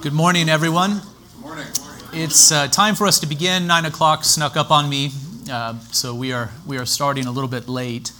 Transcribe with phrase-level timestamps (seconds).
[0.00, 1.00] Good morning, everyone.
[1.34, 1.66] Good morning.
[2.12, 3.66] It's uh, time for us to begin.
[3.66, 5.10] Nine o'clock snuck up on me,
[5.50, 8.12] uh, so we are we are starting a little bit late.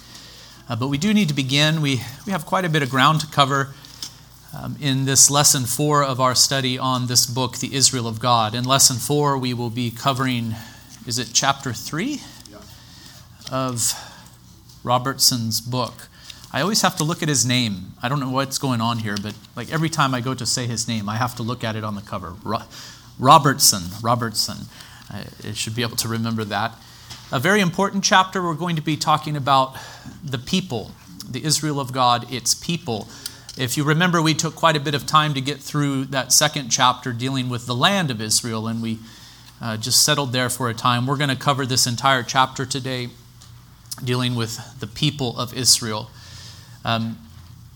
[0.69, 1.81] Uh, but we do need to begin.
[1.81, 3.75] We we have quite a bit of ground to cover
[4.57, 8.55] um, in this lesson four of our study on this book, the Israel of God.
[8.55, 10.55] In lesson four, we will be covering.
[11.07, 12.21] Is it chapter three
[12.51, 12.59] Yeah.
[13.51, 13.95] of
[14.83, 16.09] Robertson's book?
[16.51, 17.93] I always have to look at his name.
[18.03, 20.67] I don't know what's going on here, but like every time I go to say
[20.67, 22.37] his name, I have to look at it on the cover.
[22.43, 22.63] Ro-
[23.19, 24.67] Robertson, Robertson.
[25.11, 26.75] I, should be able to remember that.
[27.31, 28.43] A very important chapter.
[28.43, 29.77] We're going to be talking about
[30.25, 30.93] the people,
[31.29, 33.09] the Israel of God, its people.
[33.59, 36.71] If you remember, we took quite a bit of time to get through that second
[36.71, 38.99] chapter dealing with the land of Israel, and we
[39.61, 41.07] uh, just settled there for a time.
[41.07, 43.09] We're going to cover this entire chapter today,
[44.03, 46.11] dealing with the people of Israel.
[46.85, 47.19] Um,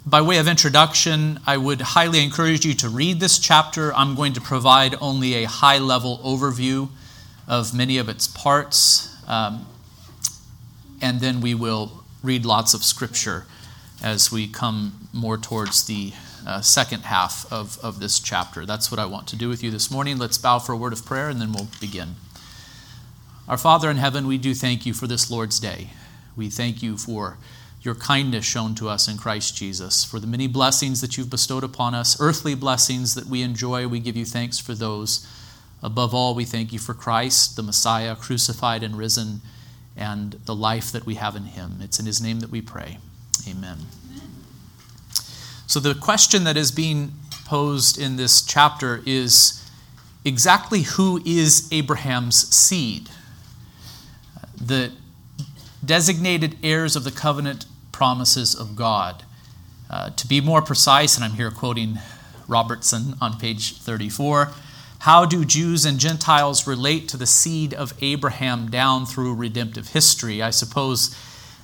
[0.05, 3.95] by way of introduction, I would highly encourage you to read this chapter.
[3.95, 6.89] I'm going to provide only a high level overview
[7.47, 9.67] of many of its parts, um,
[11.01, 13.47] and then we will read lots of scripture
[14.03, 16.13] as we come more towards the
[16.47, 18.67] uh, second half of, of this chapter.
[18.67, 20.19] That's what I want to do with you this morning.
[20.19, 22.17] Let's bow for a word of prayer and then we'll begin.
[23.47, 25.91] Our Father in heaven, we do thank you for this Lord's day.
[26.37, 27.39] We thank you for
[27.83, 31.65] your kindness shown to us in Christ Jesus, for the many blessings that you've bestowed
[31.65, 33.89] upon us, earthly blessings that we enjoy.
[33.89, 35.27] We give you thanks for those.
[35.83, 39.41] Above all, we thank you for Christ, the Messiah, crucified and risen,
[39.97, 41.79] and the life that we have in him.
[41.81, 42.99] It's in his name that we pray.
[43.49, 43.79] Amen.
[45.67, 47.13] So, the question that is being
[47.47, 49.69] posed in this chapter is
[50.25, 53.09] exactly who is Abraham's seed?
[54.57, 54.93] The
[55.85, 57.67] designated heirs of the covenant
[58.03, 59.23] promises of God.
[59.89, 62.01] Uh, to be more precise, and I'm here quoting
[62.49, 64.51] Robertson on page 34,
[64.99, 70.43] how do Jews and Gentiles relate to the seed of Abraham down through redemptive history?
[70.43, 71.17] I suppose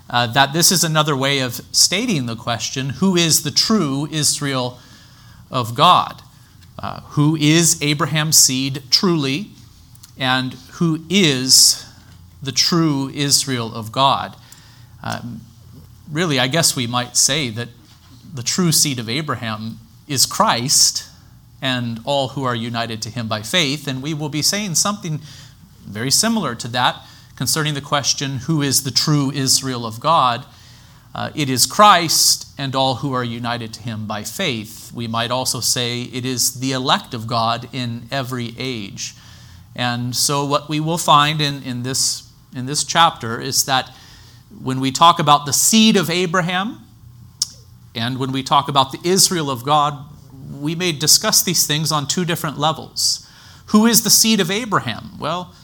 [0.09, 4.79] uh, that this is another way of stating the question who is the true Israel
[5.51, 6.23] of God?
[6.79, 9.51] Uh, who is Abraham's seed truly?
[10.17, 11.85] And who is
[12.41, 14.37] the true Israel of God?
[15.03, 15.41] Um,
[16.11, 17.69] really, I guess we might say that
[18.33, 21.09] the true seed of Abraham is Christ
[21.61, 23.89] and all who are united to him by faith.
[23.89, 25.21] And we will be saying something
[25.85, 27.03] very similar to that
[27.37, 30.45] concerning the question who is the true Israel of God?
[31.15, 34.93] Uh, it is Christ and all who are united to him by faith.
[34.93, 39.15] We might also say it is the elect of God in every age.
[39.75, 43.91] And so, what we will find in, in, this, in this chapter is that
[44.63, 46.81] when we talk about the seed of Abraham
[47.95, 50.05] and when we talk about the Israel of God,
[50.61, 53.29] we may discuss these things on two different levels.
[53.67, 55.19] Who is the seed of Abraham?
[55.19, 55.55] Well,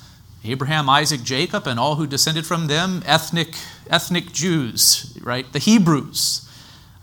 [0.45, 3.55] Abraham, Isaac, Jacob, and all who descended from them, ethnic,
[3.89, 5.51] ethnic Jews, right?
[5.51, 6.49] The Hebrews.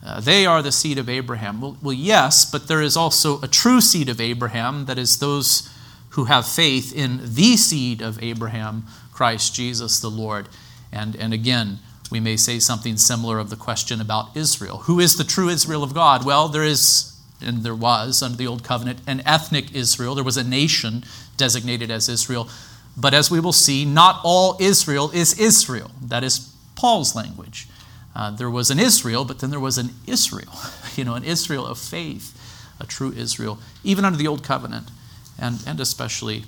[0.04, 1.60] Uh, they are the seed of Abraham.
[1.62, 5.72] Well, well, yes, but there is also a true seed of Abraham, that is, those
[6.10, 10.48] who have faith in the seed of Abraham, Christ Jesus the Lord.
[10.92, 11.80] And, and again,
[12.12, 14.80] we may say something similar of the question about Israel.
[14.80, 16.26] Who is the true Israel of God?
[16.26, 20.16] Well, there is, and there was under the Old Covenant, an ethnic Israel.
[20.16, 21.04] There was a nation
[21.38, 22.50] designated as Israel.
[22.98, 25.92] But as we will see, not all Israel is Israel.
[26.02, 27.68] That is Paul's language.
[28.14, 30.54] Uh, there was an Israel, but then there was an Israel,
[30.96, 32.38] you know, an Israel of faith,
[32.80, 34.90] a true Israel, even under the Old Covenant,
[35.40, 36.44] and, and especially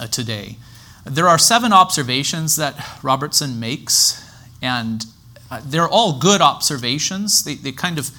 [0.00, 0.56] uh, today.
[1.04, 4.22] There are seven observations that Robertson makes,
[4.62, 5.04] and
[5.50, 7.44] uh, they're all good observations.
[7.44, 8.10] They, they kind of,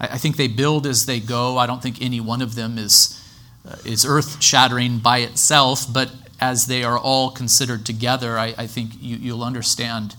[0.00, 1.58] I, I think they build as they go.
[1.58, 3.22] I don't think any one of them is,
[3.68, 8.66] uh, is earth shattering by itself, but as they are all considered together, I, I
[8.66, 10.16] think you, will understand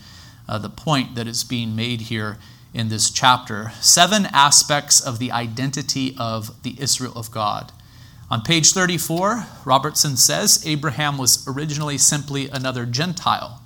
[0.47, 2.37] uh, the point that is being made here
[2.73, 3.71] in this chapter.
[3.81, 7.71] Seven aspects of the identity of the Israel of God.
[8.31, 13.61] On page 34, Robertson says Abraham was originally simply another Gentile.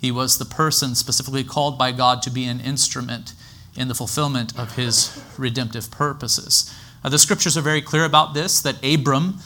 [0.00, 3.34] He was the person specifically called by God to be an instrument
[3.74, 6.72] in the fulfillment of his redemptive purposes.
[7.02, 9.40] Uh, the scriptures are very clear about this that Abram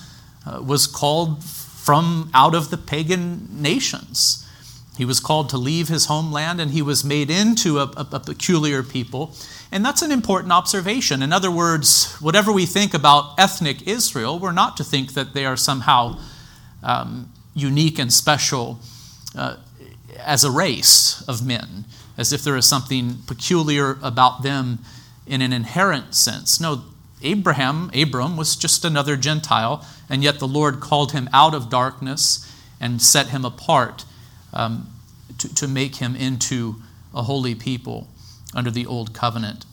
[0.46, 4.46] uh, was called from out of the pagan nations.
[5.00, 8.20] He was called to leave his homeland and he was made into a, a, a,
[8.20, 9.34] peculiar people.
[9.72, 11.22] And that's an important observation.
[11.22, 15.46] In other words, whatever we think about ethnic Israel, we're not to think that they
[15.46, 16.18] are somehow
[16.82, 18.78] um, unique and special
[19.34, 19.56] uh,
[20.18, 21.86] as a race of men,
[22.18, 24.80] as if there is something peculiar about them
[25.26, 26.60] in an inherent sense.
[26.60, 26.84] No,
[27.22, 32.46] Abraham, Abram, was just another Gentile, and yet the Lord called him out of darkness
[32.78, 34.04] and set him apart
[34.52, 34.88] um,
[35.38, 36.76] to, to make him into
[37.14, 38.08] a holy people
[38.54, 39.64] under the old covenant.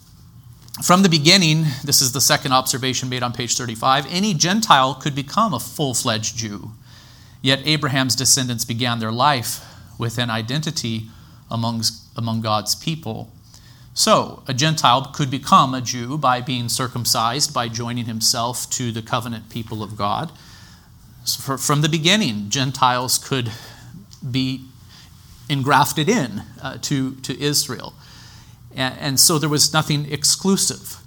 [0.84, 5.16] From the beginning, this is the second observation made on page 35, any Gentile could
[5.16, 6.72] become a full fledged Jew.
[7.42, 9.64] Yet Abraham's descendants began their life
[9.98, 11.10] with an identity
[11.50, 11.84] among,
[12.16, 13.32] among God's people.
[13.94, 19.02] So, a Gentile could become a Jew by being circumcised, by joining himself to the
[19.02, 20.32] covenant people of God.
[21.24, 23.52] So for, from the beginning, Gentiles could
[24.20, 24.66] be
[25.50, 27.94] engrafted in uh, to, to Israel.
[28.76, 30.98] And, and so there was nothing exclusive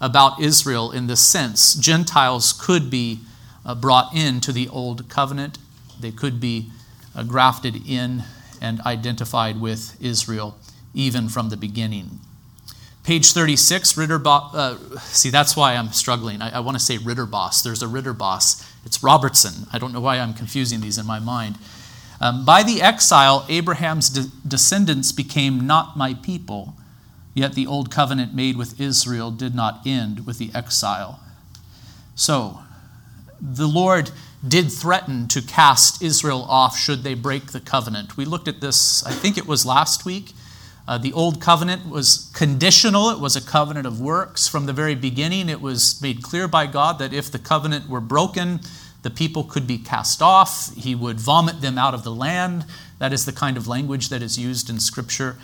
[0.00, 1.74] about Israel in this sense.
[1.74, 3.20] Gentiles could be
[3.64, 5.58] uh, brought into the old covenant,
[5.98, 6.70] they could be
[7.14, 8.22] uh, grafted in
[8.60, 10.56] and identified with Israel
[10.94, 12.20] even from the beginning.
[13.02, 14.54] Page 36, Ridderbos.
[14.54, 16.42] Uh, see, that's why I'm struggling.
[16.42, 17.62] I, I want to say Ridderbos.
[17.62, 18.68] There's a Ridderbos.
[18.84, 19.68] It's Robertson.
[19.72, 21.56] I don't know why I'm confusing these in my mind.
[22.20, 26.74] Um, by the exile, Abraham's de- descendants became not my people,
[27.34, 31.20] yet the old covenant made with Israel did not end with the exile.
[32.14, 32.60] So,
[33.40, 34.10] the Lord
[34.46, 38.16] did threaten to cast Israel off should they break the covenant.
[38.16, 40.32] We looked at this, I think it was last week.
[40.88, 44.46] Uh, the old covenant was conditional, it was a covenant of works.
[44.46, 48.00] From the very beginning, it was made clear by God that if the covenant were
[48.00, 48.60] broken,
[49.06, 50.74] the people could be cast off.
[50.74, 52.64] He would vomit them out of the land.
[52.98, 55.36] That is the kind of language that is used in Scripture.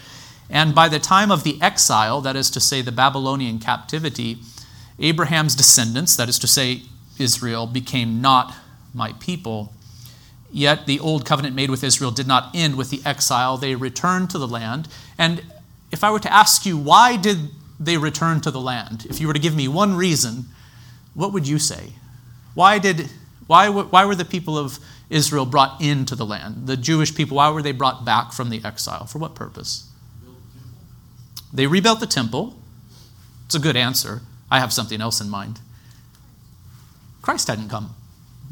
[0.50, 4.38] And by the time of the exile, that is to say, the Babylonian captivity,
[4.98, 6.82] Abraham's descendants, that is to say,
[7.20, 8.52] Israel, became not
[8.92, 9.72] my people.
[10.50, 13.58] Yet the old covenant made with Israel did not end with the exile.
[13.58, 14.88] They returned to the land.
[15.16, 15.40] And
[15.92, 19.06] if I were to ask you, why did they return to the land?
[19.08, 20.46] If you were to give me one reason,
[21.14, 21.92] what would you say?
[22.54, 23.08] Why, did,
[23.52, 24.78] why, why were the people of
[25.10, 26.66] Israel brought into the land?
[26.66, 29.04] The Jewish people, why were they brought back from the exile?
[29.04, 29.90] For what purpose?
[31.52, 32.56] They rebuilt the temple.
[33.44, 34.22] It's a good answer.
[34.50, 35.60] I have something else in mind.
[37.20, 37.94] Christ hadn't come.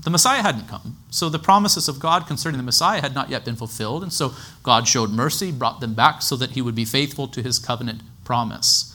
[0.04, 0.98] The Messiah hadn't come.
[1.10, 4.02] So the promises of God concerning the Messiah had not yet been fulfilled.
[4.02, 7.42] And so God showed mercy, brought them back so that he would be faithful to
[7.42, 8.94] his covenant promise.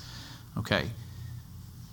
[0.55, 0.91] Okay.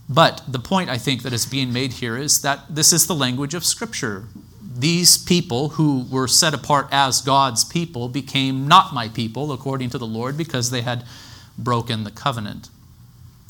[0.08, 3.14] But the point I think that is being made here is that this is the
[3.14, 4.24] language of Scripture.
[4.60, 9.98] These people who were set apart as God's people became not my people, according to
[9.98, 11.04] the Lord, because they had
[11.56, 12.68] broken the covenant.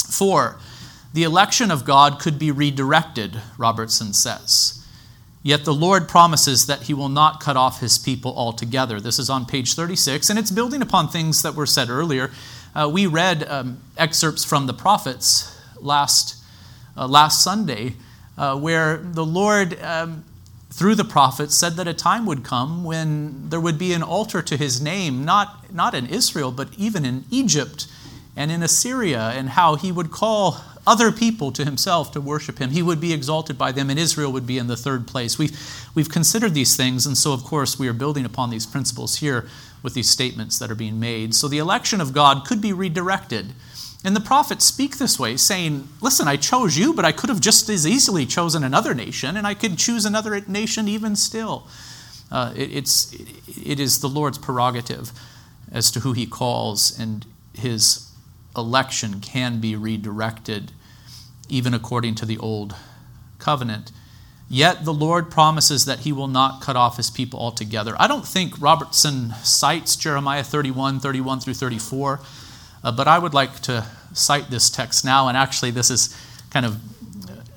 [0.09, 0.59] Four,
[1.13, 4.79] the election of God could be redirected, Robertson says.
[5.43, 9.01] Yet the Lord promises that he will not cut off his people altogether.
[9.01, 12.31] This is on page 36, and it's building upon things that were said earlier.
[12.75, 16.42] Uh, we read um, excerpts from the prophets last,
[16.97, 17.95] uh, last Sunday
[18.37, 20.25] uh, where the Lord, um,
[20.71, 24.43] through the prophets, said that a time would come when there would be an altar
[24.43, 27.87] to his name, not, not in Israel, but even in Egypt
[28.35, 32.71] and in Assyria, and how he would call other people to himself to worship him.
[32.71, 35.39] He would be exalted by them, and Israel would be in the third place.
[35.39, 35.57] We've,
[35.95, 39.49] we've considered these things, and so, of course, we are building upon these principles here
[39.83, 41.35] with these statements that are being made.
[41.35, 43.53] So, the election of God could be redirected.
[44.05, 47.41] And the prophets speak this way, saying, Listen, I chose you, but I could have
[47.41, 51.69] just as easily chosen another nation, and I could choose another nation even still.
[52.31, 53.15] Uh, it, it's,
[53.63, 55.13] it is the Lord's prerogative
[55.71, 58.11] as to who he calls, and his
[58.57, 60.73] election can be redirected,
[61.49, 62.75] even according to the old
[63.39, 63.93] covenant.
[64.49, 67.95] Yet the Lord promises that he will not cut off his people altogether.
[67.99, 72.21] I don't think Robertson cites Jeremiah 31, 31 through 34,
[72.85, 75.29] uh, but I would like to cite this text now.
[75.29, 76.17] And actually, this is
[76.51, 76.81] kind of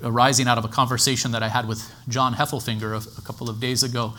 [0.02, 3.60] arising out of a conversation that I had with John Heffelfinger a, a couple of
[3.60, 4.14] days ago.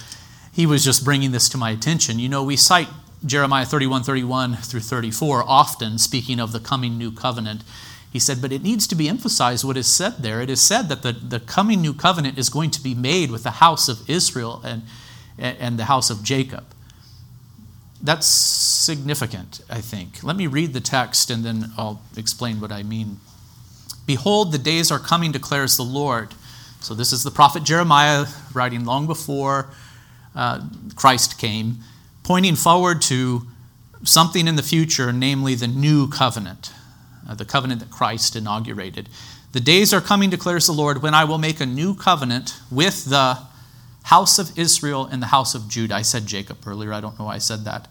[0.52, 2.20] He was just bringing this to my attention.
[2.20, 2.88] You know, we cite
[3.26, 7.64] Jeremiah 31 31 through 34, often speaking of the coming new covenant.
[8.12, 10.42] He said, but it needs to be emphasized what is said there.
[10.42, 13.44] It is said that the, the coming new covenant is going to be made with
[13.44, 14.84] the house of Israel and,
[15.38, 16.66] and the house of Jacob.
[18.02, 20.24] That's significant, I think.
[20.24, 23.20] Let me read the text and then I'll explain what I mean.
[24.06, 26.30] Behold, the days are coming, declares the Lord.
[26.80, 29.70] So, this is the prophet Jeremiah writing long before
[30.36, 30.62] uh,
[30.96, 31.80] Christ came
[32.28, 33.48] pointing forward to
[34.04, 36.74] something in the future, namely the new covenant,
[37.28, 39.08] uh, the covenant that Christ inaugurated.
[39.54, 43.06] The days are coming, declares the Lord, when I will make a new covenant with
[43.06, 43.40] the
[44.08, 45.96] house of Israel and the house of Judah.
[45.96, 47.88] I said Jacob earlier, I don't know why I said that.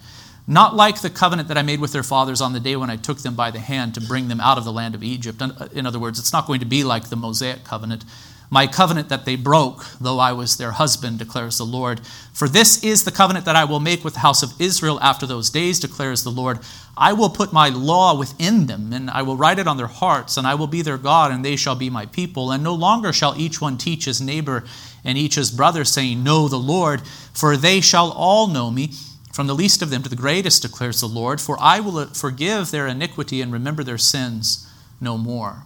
[0.47, 2.97] not like the covenant that I made with their fathers on the day when I
[2.97, 5.43] took them by the hand to bring them out of the land of Egypt.
[5.73, 8.05] In other words, it's not going to be like the Mosaic covenant.
[8.49, 12.01] My covenant that they broke, though I was their husband, declares the Lord.
[12.33, 15.27] For this is the covenant that I will make with the house of Israel after
[15.27, 16.61] those days, declares the Lord.
[16.97, 20.37] I will put my law within them, and I will write it on their hearts,
[20.37, 22.53] and I will be their God, and they shall be my people.
[22.53, 24.65] And no longer shall each one teach his neighbor
[25.05, 28.93] and each his brother, saying, Know the Lord, for they shall all know me
[29.33, 32.71] from the least of them to the greatest, declares the Lord, for I will forgive
[32.71, 34.67] their iniquity and remember their sins
[34.99, 35.65] no more.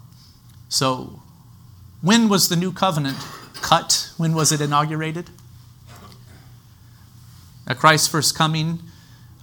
[0.69, 1.23] So,
[2.03, 3.19] when was the new covenant
[3.61, 4.13] cut?
[4.17, 5.31] When was it inaugurated?
[7.67, 8.81] At Christ's first coming,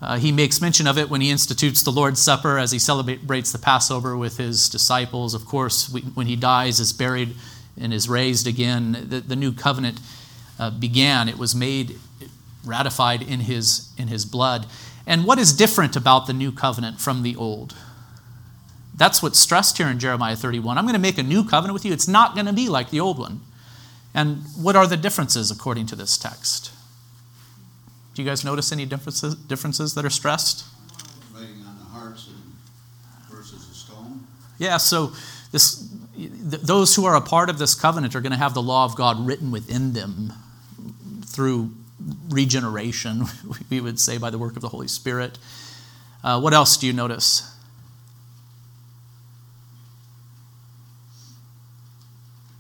[0.02, 3.52] uh, he makes mention of it when he institutes the Lord's Supper as he celebrates
[3.52, 5.34] the Passover with his disciples.
[5.34, 7.36] Of course, when he dies, is buried,
[7.80, 10.00] and is raised again, the, the new covenant
[10.60, 11.30] uh, began.
[11.30, 11.98] It was made
[12.66, 14.66] ratified in his, in his blood.
[15.06, 17.76] And what is different about the new covenant from the old?
[18.98, 20.78] That's what's stressed here in Jeremiah 31.
[20.78, 21.94] I'm going to make a new covenant with you.
[21.94, 23.42] It's not going to be like the old one.
[24.14, 26.72] And what are the differences according to this text?
[28.16, 30.66] Do you guys notice any differences, differences that are stressed?
[31.32, 34.26] Writing on the hearts and versus a stone.
[34.58, 35.12] Yeah, so
[35.52, 38.62] this, th- those who are a part of this covenant are going to have the
[38.64, 40.34] law of God written within them
[41.24, 41.70] through
[42.30, 43.26] regeneration,
[43.70, 45.38] we would say, by the work of the Holy Spirit.
[46.24, 47.54] Uh, what else do you notice?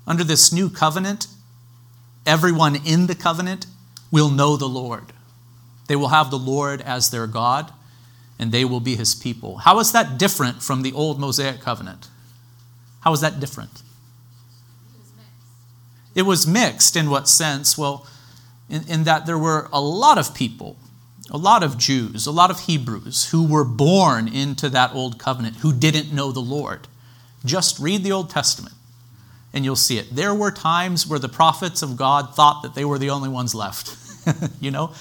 [0.07, 1.27] Under this new covenant,
[2.25, 3.65] everyone in the covenant
[4.09, 5.11] will know the Lord.
[5.87, 7.73] They will have the Lord as their God,
[8.39, 9.57] and they will be his people.
[9.57, 12.07] How is that different from the old Mosaic covenant?
[13.01, 13.81] How is that different?
[14.95, 16.15] It was mixed.
[16.15, 17.77] It was mixed in what sense?
[17.77, 18.07] Well,
[18.69, 20.77] in, in that there were a lot of people,
[21.29, 25.57] a lot of Jews, a lot of Hebrews who were born into that old covenant
[25.57, 26.87] who didn't know the Lord.
[27.43, 28.75] Just read the Old Testament
[29.53, 30.15] and you'll see it.
[30.15, 33.55] There were times where the prophets of God thought that they were the only ones
[33.55, 33.95] left.
[34.61, 34.91] you know,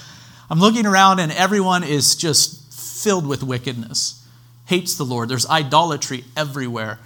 [0.49, 2.73] I'm looking around and everyone is just
[3.03, 4.27] filled with wickedness,
[4.67, 5.29] hates the Lord.
[5.29, 6.99] There's idolatry everywhere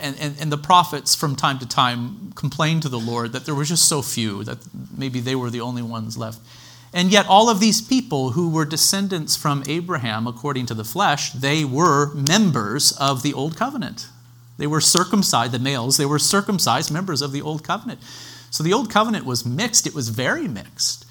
[0.00, 3.54] and, and, and the prophets from time to time complained to the Lord that there
[3.54, 4.58] were just so few, that
[4.96, 6.40] maybe they were the only ones left.
[6.92, 11.32] And yet, all of these people who were descendants from Abraham according to the flesh,
[11.32, 14.06] they were members of the Old Covenant.
[14.56, 18.00] They were circumcised, the males, they were circumcised members of the Old Covenant.
[18.50, 21.06] So the Old Covenant was mixed, it was very mixed.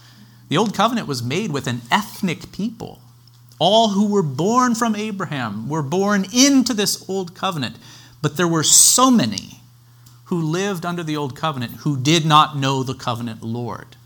[0.50, 3.02] The Old Covenant was made with an ethnic people.
[3.60, 7.78] All who were born from Abraham were born into this Old Covenant.
[8.22, 9.62] But there were so many
[10.26, 13.98] who lived under the old covenant who did not know the covenant Lord.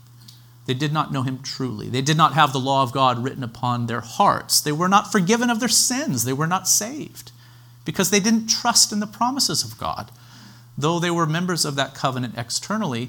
[0.66, 1.88] They did not know him truly.
[1.88, 4.60] They did not have the law of God written upon their hearts.
[4.60, 6.24] They were not forgiven of their sins.
[6.24, 7.30] They were not saved
[7.88, 10.10] because they didn't trust in the promises of God,
[10.76, 13.08] though they were members of that covenant externally.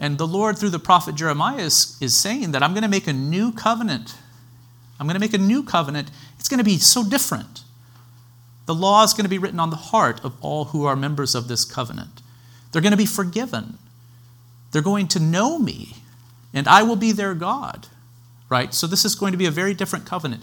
[0.00, 3.06] And the Lord, through the prophet Jeremiah, is, is saying that I'm going to make
[3.06, 4.16] a new covenant.
[4.98, 6.10] I'm going to make a new covenant.
[6.40, 7.62] It's going to be so different.
[8.66, 11.36] The law is going to be written on the heart of all who are members
[11.36, 12.20] of this covenant.
[12.72, 13.78] They're going to be forgiven.
[14.72, 15.98] They're going to know me,
[16.52, 17.86] and I will be their God.
[18.48, 18.74] Right?
[18.74, 20.42] So, this is going to be a very different covenant.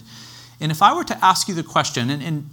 [0.58, 2.48] And if I were to ask you the question, and, and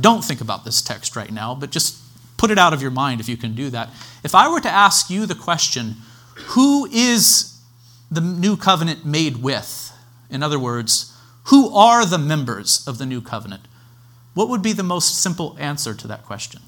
[0.00, 1.98] don't think about this text right now, but just
[2.36, 3.90] put it out of your mind if you can do that.
[4.24, 5.96] If I were to ask you the question,
[6.34, 7.60] who is
[8.10, 9.92] the new covenant made with?
[10.30, 13.62] In other words, who are the members of the new covenant?
[14.34, 16.62] What would be the most simple answer to that question?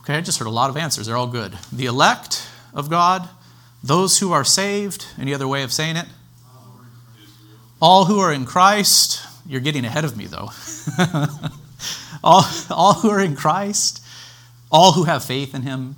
[0.00, 1.06] Okay, I just heard a lot of answers.
[1.06, 1.58] They're all good.
[1.72, 3.28] The elect of God,
[3.82, 5.06] those who are saved.
[5.18, 6.06] Any other way of saying it?
[7.82, 9.22] All who are in Christ.
[9.50, 10.50] You're getting ahead of me, though.
[12.22, 14.00] all, all who are in Christ,
[14.70, 15.96] all who have faith in Him.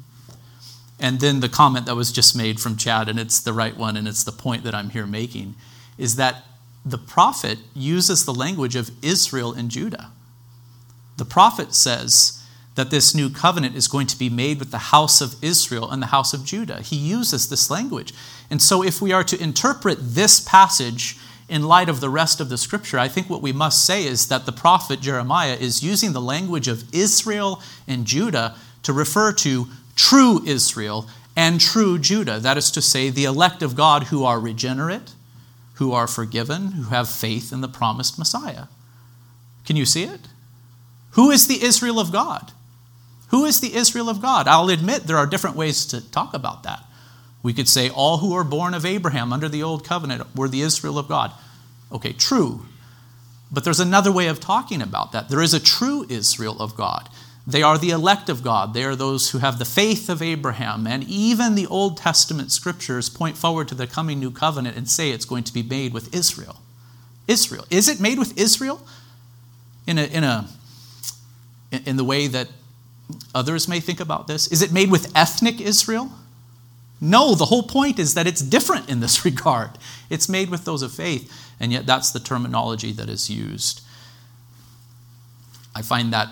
[0.98, 3.94] And then the comment that was just made from Chad, and it's the right one,
[3.98, 5.54] and it's the point that I'm here making,
[5.98, 6.44] is that
[6.82, 10.12] the prophet uses the language of Israel and Judah.
[11.18, 12.42] The prophet says
[12.74, 16.00] that this new covenant is going to be made with the house of Israel and
[16.00, 16.80] the house of Judah.
[16.80, 18.14] He uses this language.
[18.48, 21.18] And so, if we are to interpret this passage
[21.52, 24.28] in light of the rest of the scripture, I think what we must say is
[24.28, 29.66] that the prophet Jeremiah is using the language of Israel and Judah to refer to
[29.94, 31.06] true Israel
[31.36, 32.40] and true Judah.
[32.40, 35.12] That is to say, the elect of God who are regenerate
[35.82, 38.66] who are forgiven, who have faith in the promised Messiah.
[39.66, 40.20] Can you see it?
[41.12, 42.52] Who is the Israel of God?
[43.28, 44.46] Who is the Israel of God?
[44.46, 46.84] I'll admit there are different ways to talk about that.
[47.42, 50.62] We could say all who are born of Abraham under the old covenant were the
[50.62, 51.32] Israel of God.
[51.90, 52.66] Okay, true.
[53.50, 55.28] But there's another way of talking about that.
[55.28, 57.08] There is a true Israel of God.
[57.46, 58.72] They are the elect of God.
[58.72, 60.86] They are those who have the faith of Abraham.
[60.86, 65.10] And even the Old Testament scriptures point forward to the coming new covenant and say
[65.10, 66.60] it's going to be made with Israel.
[67.26, 67.66] Israel.
[67.68, 68.86] Is it made with Israel?
[69.86, 70.48] In a, in a
[71.72, 72.48] in the way that
[73.34, 74.46] others may think about this?
[74.48, 76.12] Is it made with ethnic Israel?
[77.04, 79.70] No, the whole point is that it's different in this regard.
[80.08, 83.82] It's made with those of faith, and yet that's the terminology that is used.
[85.74, 86.28] I find that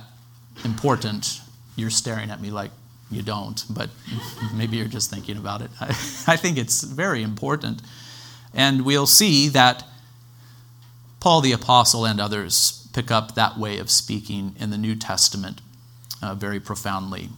[0.65, 1.41] important.
[1.75, 2.71] You're staring at me like
[3.11, 3.91] you don't, but
[4.55, 5.71] maybe you're just thinking about it.
[5.81, 7.83] I, think it's very important.
[8.55, 9.85] And we'll see that
[11.19, 15.61] Paul the Apostle and others pick up that way of speaking in the New Testament
[16.23, 17.31] uh, very profoundly.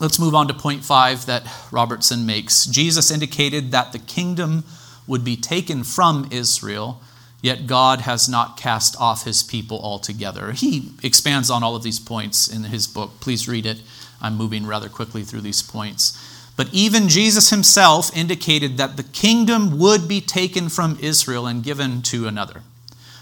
[0.00, 2.66] Let's move on to point five that Robertson makes.
[2.66, 4.64] Jesus indicated that the kingdom
[5.06, 7.00] would be taken from Israel
[7.40, 10.52] yet God has not cast off his people altogether.
[10.52, 13.20] He expands on all of these points in his book.
[13.20, 13.80] Please read it.
[14.20, 16.24] I'm moving rather quickly through these points.
[16.56, 22.02] But even Jesus himself indicated that the kingdom would be taken from Israel and given
[22.02, 22.62] to another.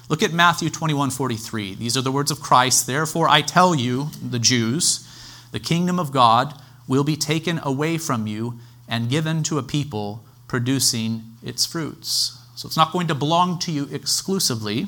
[0.08, 1.74] Look at Matthew 21 43.
[1.74, 2.86] These are the words of Christ.
[2.86, 5.06] Therefore, I tell you, the Jews,
[5.52, 10.24] the kingdom of God will be taken away from you and given to a people
[10.48, 12.38] producing its fruits.
[12.54, 14.86] So it's not going to belong to you exclusively.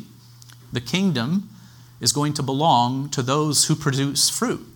[0.73, 1.51] The kingdom
[2.01, 4.67] is going to belong to those who produce fruit.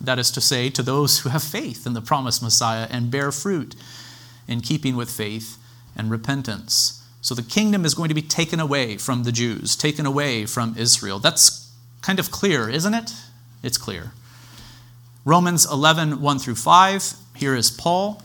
[0.00, 3.32] That is to say, to those who have faith in the promised Messiah and bear
[3.32, 3.74] fruit
[4.46, 5.58] in keeping with faith
[5.96, 7.04] and repentance.
[7.20, 10.76] So the kingdom is going to be taken away from the Jews, taken away from
[10.78, 11.18] Israel.
[11.18, 11.70] That's
[12.00, 13.12] kind of clear, isn't it?
[13.62, 14.12] It's clear.
[15.28, 17.12] Romans 11, 1 through 5.
[17.36, 18.22] Here is Paul.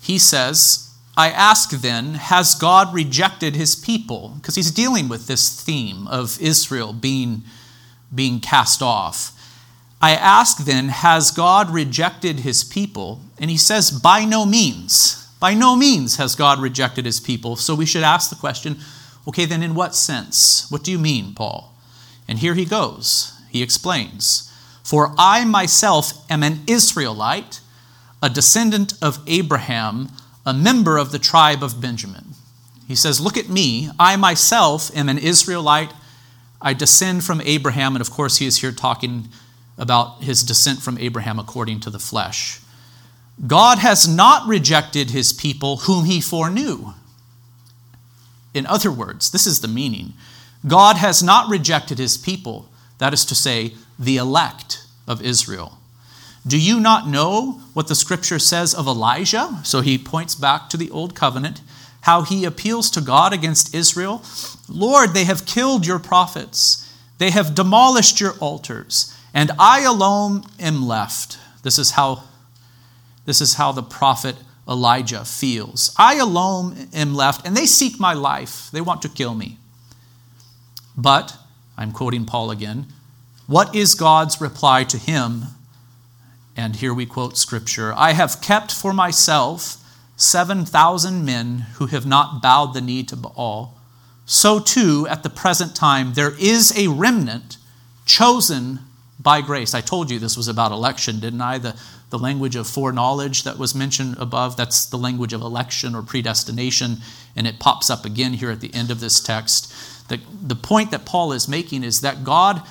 [0.00, 4.32] He says, I ask then, has God rejected his people?
[4.36, 7.42] Because he's dealing with this theme of Israel being,
[8.14, 9.32] being cast off.
[10.00, 13.20] I ask then, has God rejected his people?
[13.38, 15.30] And he says, by no means.
[15.38, 17.56] By no means has God rejected his people.
[17.56, 18.78] So we should ask the question
[19.26, 20.70] okay, then in what sense?
[20.70, 21.74] What do you mean, Paul?
[22.26, 23.38] And here he goes.
[23.50, 24.47] He explains
[24.88, 27.60] For I myself am an Israelite,
[28.22, 30.08] a descendant of Abraham
[30.48, 32.28] a member of the tribe of Benjamin.
[32.86, 33.90] He says, Look at me.
[33.98, 35.92] I myself am an Israelite.
[36.62, 37.94] I descend from Abraham.
[37.94, 39.28] And of course, he is here talking
[39.76, 42.60] about his descent from Abraham according to the flesh.
[43.46, 46.94] God has not rejected his people whom he foreknew.
[48.54, 50.14] In other words, this is the meaning
[50.66, 55.78] God has not rejected his people, that is to say, the elect of Israel.
[56.46, 59.60] Do you not know what the scripture says of Elijah?
[59.64, 61.60] So he points back to the old covenant,
[62.02, 64.22] how he appeals to God against Israel.
[64.68, 70.86] Lord, they have killed your prophets, they have demolished your altars, and I alone am
[70.86, 71.38] left.
[71.64, 72.22] This is how,
[73.26, 74.36] this is how the prophet
[74.68, 75.94] Elijah feels.
[75.98, 78.70] I alone am left, and they seek my life.
[78.70, 79.58] They want to kill me.
[80.96, 81.36] But,
[81.76, 82.86] I'm quoting Paul again,
[83.48, 85.46] what is God's reply to him
[86.56, 89.84] and here we quote scripture I have kept for myself
[90.18, 93.76] 7,000 men who have not bowed the knee to Baal.
[94.26, 97.56] So too, at the present time, there is a remnant
[98.04, 98.80] chosen
[99.20, 99.74] by grace.
[99.74, 101.58] I told you this was about election, didn't I?
[101.58, 101.80] The,
[102.10, 106.96] the language of foreknowledge that was mentioned above, that's the language of election or predestination,
[107.36, 109.72] and it pops up again here at the end of this text.
[110.08, 112.62] The, the point that Paul is making is that God,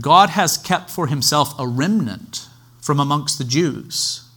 [0.00, 2.48] God has kept for himself a remnant
[2.80, 4.28] from amongst the Jews.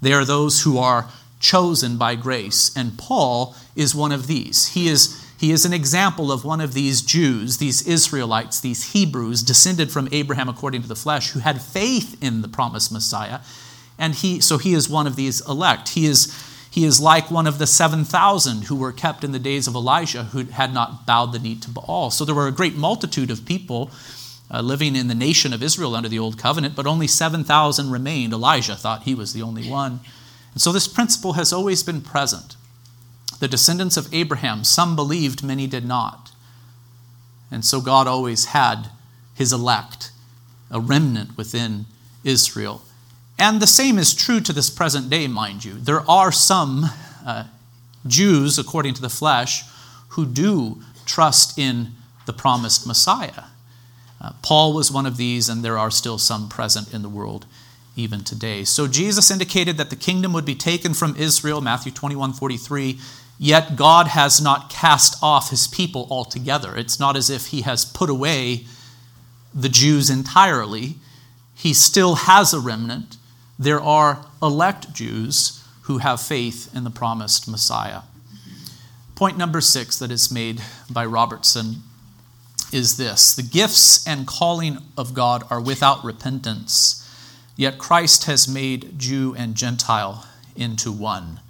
[0.00, 1.08] They are those who are
[1.40, 4.68] chosen by grace, and Paul is one of these.
[4.68, 9.42] He is, he is an example of one of these Jews, these Israelites, these Hebrews,
[9.42, 13.40] descended from Abraham according to the flesh, who had faith in the promised Messiah.
[13.98, 15.90] And he, so he is one of these elect.
[15.90, 16.34] He is,
[16.70, 20.24] he is like one of the 7,000 who were kept in the days of Elijah
[20.24, 22.10] who had not bowed the knee to Baal.
[22.10, 23.90] So there were a great multitude of people
[24.54, 28.32] uh, living in the nation of Israel under the old covenant, but only 7,000 remained.
[28.32, 29.98] Elijah thought he was the only one.
[30.52, 32.54] And so this principle has always been present.
[33.40, 36.30] The descendants of Abraham, some believed, many did not.
[37.50, 38.90] And so God always had
[39.34, 40.12] his elect,
[40.70, 41.86] a remnant within
[42.22, 42.82] Israel.
[43.36, 45.74] And the same is true to this present day, mind you.
[45.74, 46.90] There are some
[47.26, 47.48] uh,
[48.06, 49.64] Jews, according to the flesh,
[50.10, 51.88] who do trust in
[52.26, 53.44] the promised Messiah.
[54.24, 57.44] Uh, Paul was one of these, and there are still some present in the world
[57.94, 58.64] even today.
[58.64, 62.98] So Jesus indicated that the kingdom would be taken from Israel, Matthew 21 43.
[63.38, 66.74] Yet God has not cast off his people altogether.
[66.74, 68.64] It's not as if he has put away
[69.52, 70.94] the Jews entirely.
[71.54, 73.18] He still has a remnant.
[73.58, 78.02] There are elect Jews who have faith in the promised Messiah.
[79.16, 81.82] Point number six that is made by Robertson
[82.74, 87.00] is this the gifts and calling of God are without repentance
[87.56, 91.40] Yet Christ has made Jew and Gentile into one.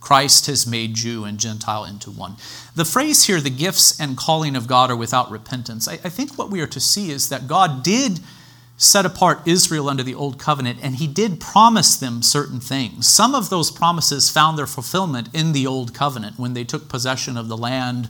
[0.00, 2.36] Christ has made Jew and Gentile into one.
[2.76, 6.38] The phrase here, the gifts and calling of God are without repentance, I, I, think
[6.38, 8.20] what we are to see is that God did
[8.76, 13.08] set apart Israel under the old covenant and he did promise them certain things.
[13.08, 17.36] Some of those promises found their fulfillment in the old covenant when they took possession
[17.36, 18.08] of the land,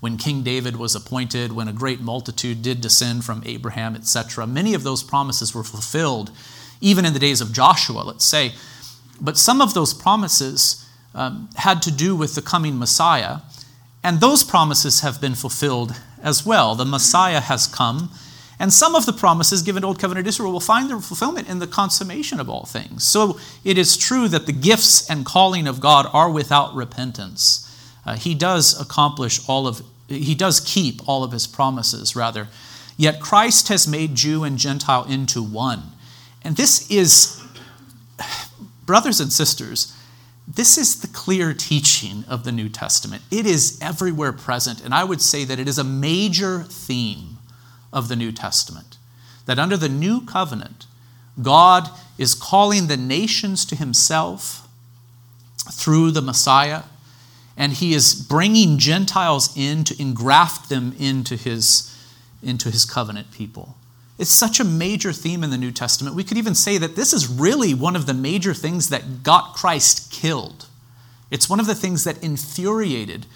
[0.00, 4.46] when King David was appointed, when a great multitude did descend from Abraham, etc.
[4.46, 6.30] Many of those promises were fulfilled
[6.80, 8.52] even in the days of Joshua, let's say.
[9.20, 13.38] But some of those promises um, had to do with the coming Messiah,
[14.02, 16.74] and those promises have been fulfilled as well.
[16.74, 18.10] The Messiah has come,
[18.58, 21.58] and some of the promises given to Old Covenant Israel will find their fulfillment in
[21.58, 23.04] the consummation of all things.
[23.04, 27.66] So it is true that the gifts and calling of God are without repentance.
[28.04, 32.48] Uh, he does accomplish all of, he does keep all of his promises, rather.
[32.96, 35.92] Yet Christ has made Jew and Gentile into one.
[36.42, 37.42] And this is,
[38.86, 39.94] brothers and sisters,
[40.52, 43.22] this is the clear teaching of the New Testament.
[43.30, 47.38] It is everywhere present, and I would say that it is a major theme
[47.92, 48.98] of the New Testament.
[49.46, 50.86] That under the new covenant,
[51.40, 54.68] God is calling the nations to himself
[55.72, 56.82] through the Messiah,
[57.60, 61.94] and he is bringing Gentiles in to engraft them into his,
[62.42, 63.76] into his covenant people.
[64.18, 66.16] It's such a major theme in the New Testament.
[66.16, 69.52] We could even say that this is really one of the major things that got
[69.52, 70.68] Christ killed.
[71.30, 73.26] It's one of the things that infuriated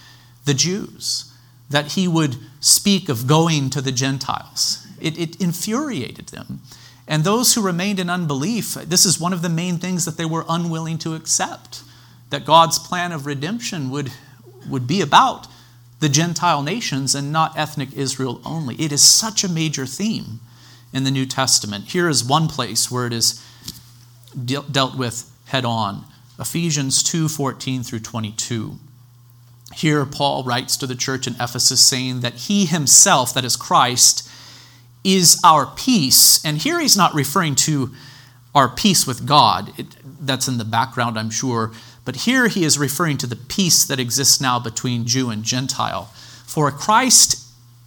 [0.47, 1.31] the Jews,
[1.69, 4.87] that he would speak of going to the Gentiles.
[5.03, 6.63] It, it infuriated them.
[7.07, 10.25] And those who remained in unbelief, this is one of the main things that they
[10.25, 11.83] were unwilling to accept
[12.35, 14.11] that God's plan of redemption would,
[14.69, 15.47] would be about
[16.01, 18.75] the Gentile nations and not ethnic Israel only.
[18.75, 20.41] It is such a major theme
[20.93, 21.93] in the New Testament.
[21.93, 23.41] Here is one place where it is
[24.45, 28.81] de- dealt with head on Ephesians 2 14 through 22.
[29.77, 34.29] Here, Paul writes to the church in Ephesus saying that he himself, that is Christ,
[35.05, 36.45] is our peace.
[36.45, 37.93] And here he's not referring to
[38.57, 39.73] our peace with God.
[39.79, 39.87] It,
[40.27, 41.73] that's in the background, I'm sure.
[42.05, 46.13] But here he is referring to the peace that exists now between Jew and Gentile.
[46.47, 47.41] For Christ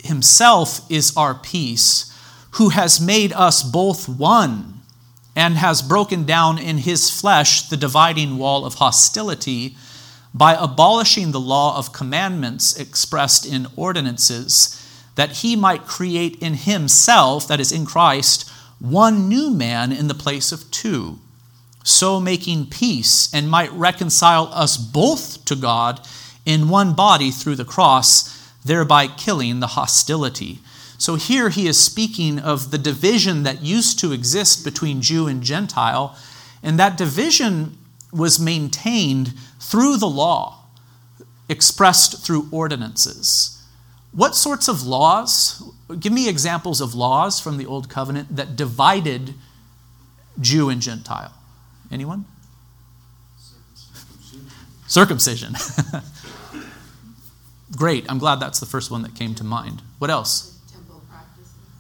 [0.03, 2.13] himself is our peace
[2.51, 4.81] who has made us both one
[5.35, 9.77] and has broken down in his flesh the dividing wall of hostility
[10.33, 14.73] by abolishing the law of commandments expressed in ordinances,
[15.15, 18.49] that he might create in himself, that is, in Christ,
[18.79, 21.19] one new man in the place of two,
[21.87, 26.05] so making peace, and might reconcile us both to God
[26.45, 30.59] in one body through the cross, thereby killing the hostility.
[30.97, 35.41] So here he is speaking of the division that used to exist between Jew and
[35.41, 36.17] Gentile,
[36.61, 37.77] and that division
[38.11, 40.65] was maintained through the law,
[41.47, 43.63] expressed through ordinances.
[44.11, 45.63] What sorts of laws?
[45.99, 49.35] Give me examples of laws from the Old Covenant that divided
[50.41, 51.33] Jew and Gentile.
[51.91, 52.25] Anyone?
[54.87, 55.55] Circumcision.
[57.75, 58.05] Great.
[58.09, 59.81] I'm glad that's the first one that came to mind.
[59.99, 60.57] What else?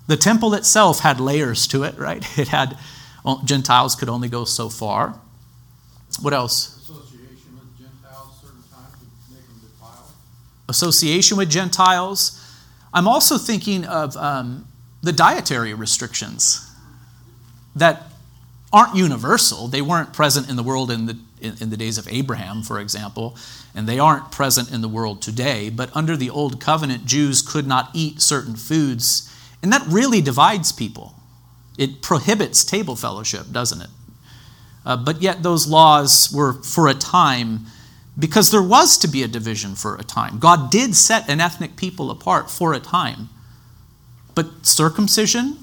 [0.07, 2.25] The temple itself had layers to it, right?
[2.39, 2.77] It had
[3.43, 5.19] Gentiles could only go so far.
[6.21, 6.77] What else?
[6.77, 10.11] Association with Gentiles, certain times would make them defiled.
[10.69, 12.41] Association with Gentiles.
[12.93, 14.65] I'm also thinking of um,
[15.01, 16.71] the dietary restrictions
[17.75, 18.03] that
[18.71, 19.67] aren't universal.
[19.67, 22.79] They weren't present in the world in the in, in, the days of Abraham, for
[22.79, 23.37] example,
[23.75, 25.69] and they aren't present in the world today.
[25.69, 30.71] But under the old covenant, Jews could not eat certain foods and that really divides
[30.71, 31.15] people.
[31.77, 33.89] It prohibits table fellowship, doesn't it?
[34.85, 37.65] Uh, but yet, those laws were for a time
[38.17, 40.39] because there was to be a division for a time.
[40.39, 43.29] God did set an ethnic people apart for a time.
[44.33, 45.57] But circumcision,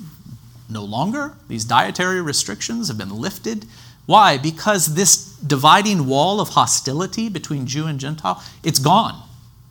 [0.74, 1.34] no longer.
[1.48, 3.64] These dietary restrictions have been lifted.
[4.04, 4.36] Why?
[4.36, 9.22] Because this dividing wall of hostility between Jew and Gentile, it's gone.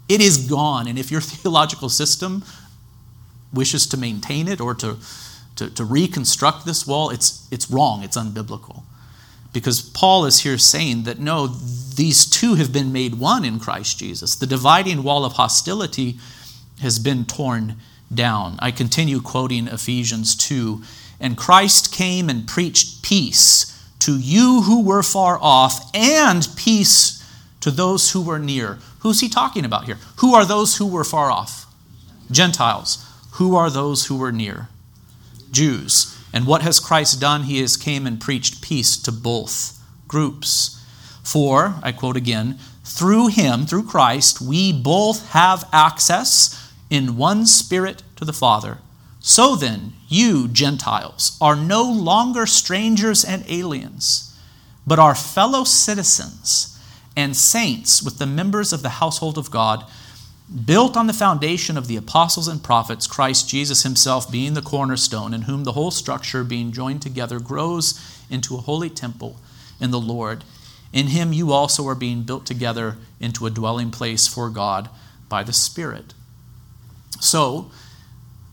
[0.10, 0.88] It is gone.
[0.88, 2.44] And if your theological system
[3.54, 4.98] wishes to maintain it or to,
[5.58, 8.82] to, to reconstruct this wall, it's, it's wrong, it's unbiblical.
[9.54, 14.00] because Paul is here saying that no, these two have been made one in Christ
[14.00, 14.36] Jesus.
[14.36, 16.18] The dividing wall of hostility
[16.82, 17.76] has been torn
[18.16, 18.58] down.
[18.60, 20.82] I continue quoting Ephesians 2
[21.20, 27.24] And Christ came and preached peace to you who were far off and peace
[27.62, 28.80] to those who were near.
[29.00, 29.98] Who's he talking about here?
[30.18, 31.66] Who are those who were far off?
[32.30, 33.06] Gentiles.
[33.34, 34.68] Who are those who were near?
[35.52, 36.18] Jews.
[36.34, 37.44] And what has Christ done?
[37.44, 40.82] He has came and preached peace to both groups.
[41.24, 46.63] For, I quote again, through him, through Christ, we both have access
[46.94, 48.78] in one spirit to the Father.
[49.20, 54.38] So then, you, Gentiles, are no longer strangers and aliens,
[54.86, 56.80] but are fellow citizens
[57.18, 59.90] and saints with the members of the household of God
[60.66, 65.34] built on the foundation of the apostles and prophets, Christ Jesus himself being the cornerstone,
[65.34, 69.38] in whom the whole structure, being joined together, grows into a holy temple
[69.80, 70.44] in the Lord.
[70.92, 74.92] In him you also are being built together into a dwelling place for God
[75.28, 76.14] by the Spirit.
[77.24, 77.72] So,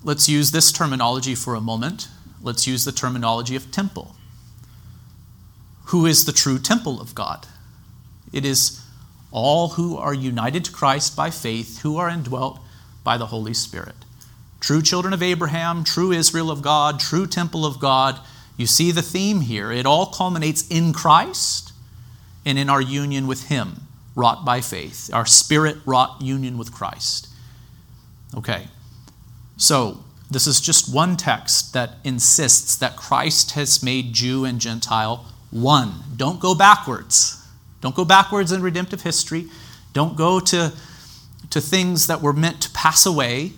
[0.04, 2.06] let's use this terminology for a moment.
[2.40, 4.14] Let's use the terminology of temple.
[5.86, 7.48] Who is the true temple of God?
[8.32, 8.80] It is
[9.32, 12.60] all who are united to Christ by faith, who are indwelt
[13.02, 13.96] by the Holy Spirit.
[14.60, 18.20] True children of Abraham, true Israel of God, true temple of God.
[18.56, 19.72] You see the theme here.
[19.72, 21.72] It all culminates in Christ
[22.46, 27.29] and in our union with Him, wrought by faith, our spirit wrought union with Christ.
[28.36, 28.68] Okay,
[29.56, 35.26] so this is just one text that insists that Christ has made Jew and Gentile
[35.50, 35.94] one.
[36.16, 37.44] Don't go backwards.
[37.80, 39.46] Don't go backwards in redemptive history.
[39.92, 40.72] Don't go to,
[41.50, 43.52] to things that were meant to pass away.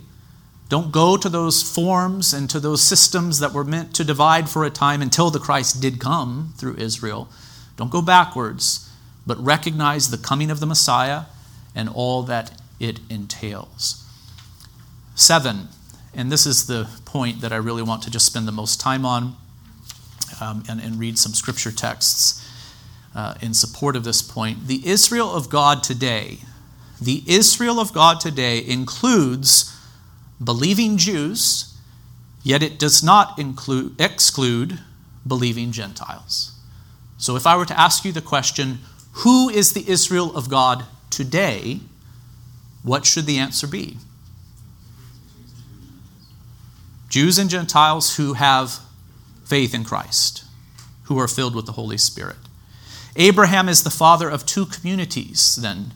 [0.70, 4.64] Don't go to those forms and to those systems that were meant to divide for
[4.64, 7.28] a time until the Christ did come through Israel.
[7.76, 8.90] Don't go backwards,
[9.26, 11.24] but recognize the coming of the Messiah
[11.74, 14.01] and all that it entails.
[15.22, 15.68] Seven,
[16.14, 19.06] and this is the point that I really want to just spend the most time
[19.06, 19.36] on
[20.40, 22.44] um, and, and read some scripture texts
[23.14, 24.66] uh, in support of this point.
[24.66, 26.38] The Israel of God today,
[27.00, 29.72] the Israel of God today includes
[30.42, 31.78] believing Jews,
[32.42, 34.80] yet it does not include, exclude
[35.24, 36.50] believing Gentiles.
[37.16, 38.80] So if I were to ask you the question,
[39.12, 41.78] who is the Israel of God today?
[42.82, 43.98] What should the answer be?
[47.12, 48.80] Jews and Gentiles who have
[49.44, 50.46] faith in Christ,
[51.04, 52.38] who are filled with the Holy Spirit.
[53.16, 55.92] Abraham is the father of two communities, then,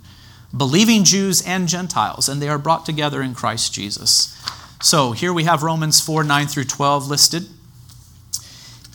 [0.55, 4.39] believing Jews and Gentiles, and they are brought together in Christ Jesus.
[4.83, 7.47] So here we have Romans 4 9 through 12 listed.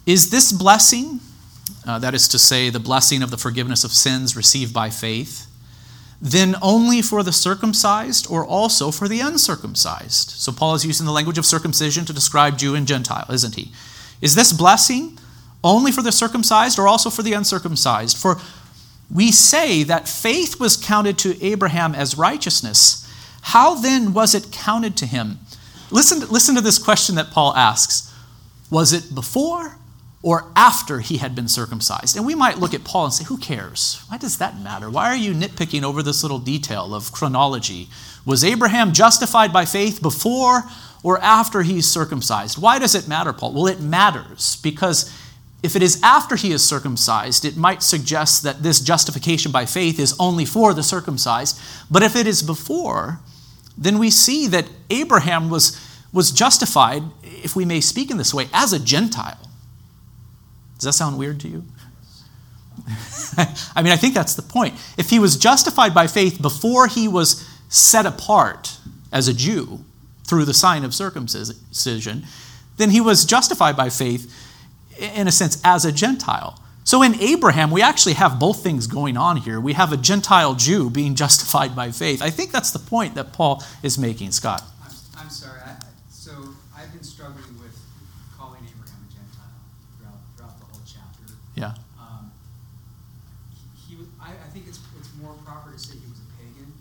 [0.05, 1.21] Is this blessing,
[1.87, 5.47] uh, that is to say, the blessing of the forgiveness of sins received by faith,
[6.21, 10.29] then only for the circumcised or also for the uncircumcised?
[10.29, 13.71] So Paul is using the language of circumcision to describe Jew and Gentile, isn't he?
[14.21, 15.17] Is this blessing
[15.63, 18.17] only for the circumcised or also for the uncircumcised?
[18.17, 18.39] For
[19.13, 23.07] we say that faith was counted to Abraham as righteousness.
[23.41, 25.39] How then was it counted to him?
[25.89, 28.13] Listen, listen to this question that Paul asks
[28.69, 29.77] Was it before
[30.23, 32.15] or after he had been circumcised?
[32.15, 34.03] And we might look at Paul and say, Who cares?
[34.07, 34.89] Why does that matter?
[34.89, 37.89] Why are you nitpicking over this little detail of chronology?
[38.25, 40.63] Was Abraham justified by faith before
[41.03, 42.61] or after he's circumcised?
[42.61, 43.53] Why does it matter, Paul?
[43.53, 45.11] Well, it matters because
[45.63, 49.99] if it is after he is circumcised, it might suggest that this justification by faith
[49.99, 51.59] is only for the circumcised.
[51.89, 53.19] But if it is before,
[53.77, 55.79] then we see that Abraham was,
[56.11, 59.50] was justified, if we may speak in this way, as a Gentile.
[60.81, 61.63] Does that sound weird to you?
[63.37, 64.73] I mean, I think that's the point.
[64.97, 68.77] If he was justified by faith before he was set apart
[69.11, 69.85] as a Jew
[70.25, 72.23] through the sign of circumcision,
[72.77, 74.33] then he was justified by faith
[74.99, 76.59] in a sense, as a Gentile.
[76.83, 79.59] So in Abraham, we actually have both things going on here.
[79.59, 82.21] We have a Gentile Jew being justified by faith.
[82.21, 84.63] I think that's the point that Paul is making, Scott.
[84.83, 85.59] I'm, I'm sorry.
[85.61, 85.75] I,
[86.09, 86.31] so
[86.75, 87.77] I've been struggling with
[88.37, 89.53] calling Abraham a Gentile
[89.97, 91.33] throughout, throughout the whole chapter.
[91.61, 91.77] Yeah.
[92.01, 92.33] Um,
[93.53, 96.73] he, he, I, I think it's, it's more proper to say he was a pagan,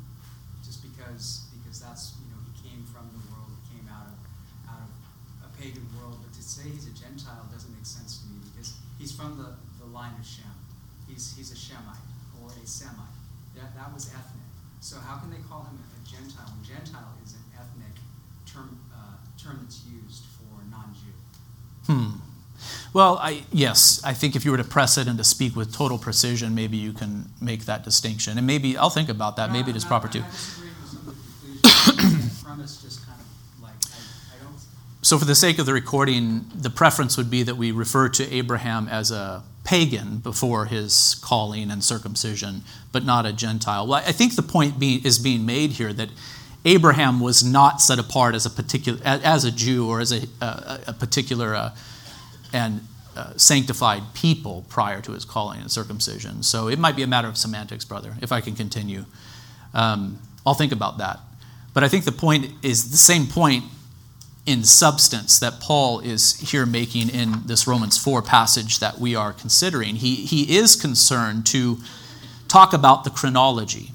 [0.64, 4.16] just because because that's you know he came from the world, he came out of
[4.72, 4.90] out of
[5.44, 6.16] a pagan world.
[6.24, 9.52] But to say he's a Gentile doesn't make sense to me because he's from the,
[9.76, 10.48] the line of Shem.
[11.08, 12.00] He's, he's a Shemite
[12.40, 13.12] or a Semite.
[13.56, 14.48] That, that was ethnic.
[14.80, 18.00] So how can they call him a, a Gentile when Gentile is an ethnic
[18.46, 21.12] term, uh, term that's used for non-Jew?
[21.84, 22.19] Hmm.
[22.92, 25.72] Well, I, yes, I think if you were to press it and to speak with
[25.72, 28.36] total precision, maybe you can make that distinction.
[28.36, 29.52] And maybe I'll think about that.
[29.52, 30.24] Maybe it is proper too.
[35.02, 38.32] So, for the sake of the recording, the preference would be that we refer to
[38.32, 43.86] Abraham as a pagan before his calling and circumcision, but not a Gentile.
[43.86, 46.10] Well, I think the point being, is being made here that
[46.64, 50.80] Abraham was not set apart as a particular as a Jew or as a, a,
[50.88, 51.70] a particular uh,
[52.52, 52.80] and
[53.16, 56.42] uh, sanctified people prior to his calling and circumcision.
[56.42, 58.14] So it might be a matter of semantics, brother.
[58.22, 59.04] If I can continue,
[59.74, 61.18] um, I'll think about that.
[61.74, 63.64] But I think the point is the same point
[64.46, 69.32] in substance that Paul is here making in this Romans 4 passage that we are
[69.32, 69.96] considering.
[69.96, 71.78] He, he is concerned to
[72.48, 73.92] talk about the chronology,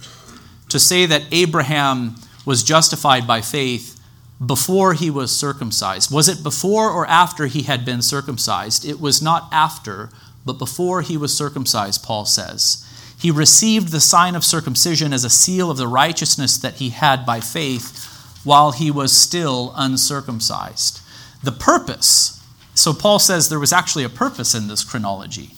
[0.70, 2.16] to say that Abraham
[2.46, 3.95] was justified by faith
[4.46, 6.12] before he was circumcised.
[6.12, 8.86] Was it before or after he had been circumcised?
[8.86, 10.10] It was not after,
[10.46, 12.86] but before he was circumcised, Paul says.
[13.18, 17.26] He received the sign of circumcision as a seal of the righteousness that he had
[17.26, 18.12] by faith
[18.44, 21.02] while he was still uncircumcised.
[21.42, 25.52] The purpose, so Paul says there was actually a purpose in this chronology.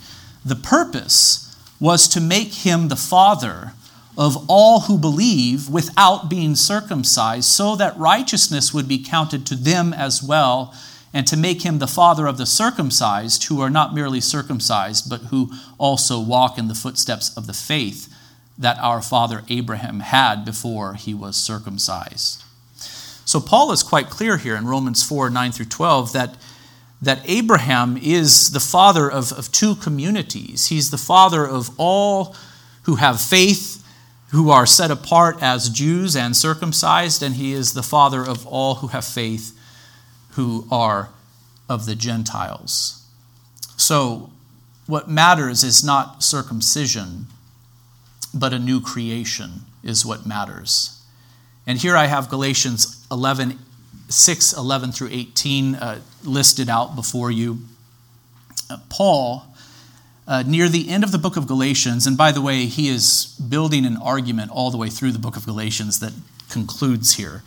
[0.45, 3.73] The purpose was to make him the father
[4.17, 9.93] of all who believe without being circumcised, so that righteousness would be counted to them
[9.93, 10.73] as well,
[11.13, 15.21] and to make him the father of the circumcised, who are not merely circumcised, but
[15.30, 18.13] who also walk in the footsteps of the faith
[18.58, 22.43] that our father Abraham had before he was circumcised.
[23.23, 26.36] So Paul is quite clear here in Romans 4 9 through 12 that,
[27.01, 30.67] that Abraham is the father of, of two communities.
[30.67, 32.36] He's the father of all
[32.84, 33.84] who have faith,
[34.31, 38.75] who are set apart as Jews and circumcised, and he is the father of all
[38.75, 39.57] who have faith,
[40.31, 41.09] who are
[41.69, 43.05] of the Gentiles.
[43.77, 44.31] So,
[44.85, 47.27] what matters is not circumcision,
[48.33, 51.01] but a new creation is what matters.
[51.65, 53.59] And here I have Galatians 11,
[54.07, 57.59] 6, 11 through 18 uh, listed out before you.
[58.69, 59.43] Uh, Paul,
[60.27, 63.27] uh, near the end of the book of Galatians, and by the way, he is
[63.49, 66.11] building an argument all the way through the book of Galatians that
[66.49, 67.43] concludes here.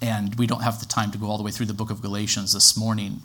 [0.00, 2.00] And we don't have the time to go all the way through the book of
[2.00, 3.20] Galatians this morning.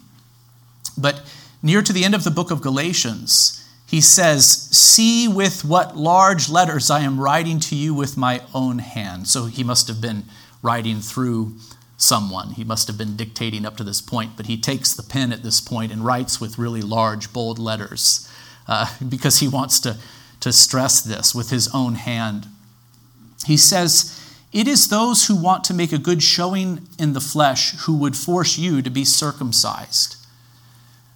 [0.97, 1.21] But
[1.63, 6.49] near to the end of the book of Galatians, he says, See with what large
[6.49, 9.27] letters I am writing to you with my own hand.
[9.27, 10.25] So he must have been
[10.61, 11.53] writing through
[11.97, 12.51] someone.
[12.51, 15.43] He must have been dictating up to this point, but he takes the pen at
[15.43, 18.28] this point and writes with really large, bold letters
[18.69, 19.97] uh, because he wants to,
[20.39, 22.47] to stress this with his own hand.
[23.45, 24.17] He says,
[24.53, 28.15] It is those who want to make a good showing in the flesh who would
[28.15, 30.15] force you to be circumcised.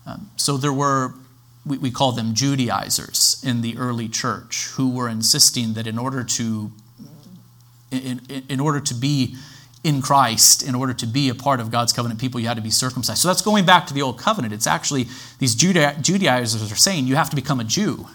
[0.05, 1.13] Um, so there were
[1.65, 6.23] we, we call them Judaizers in the early church, who were insisting that in order
[6.23, 6.71] to
[7.91, 9.35] in, in order to be
[9.83, 12.63] in Christ, in order to be a part of God's covenant people, you had to
[12.63, 13.21] be circumcised.
[13.21, 14.53] So that's going back to the old covenant.
[14.53, 15.07] It's actually
[15.39, 18.07] these Judaizers are saying you have to become a Jew,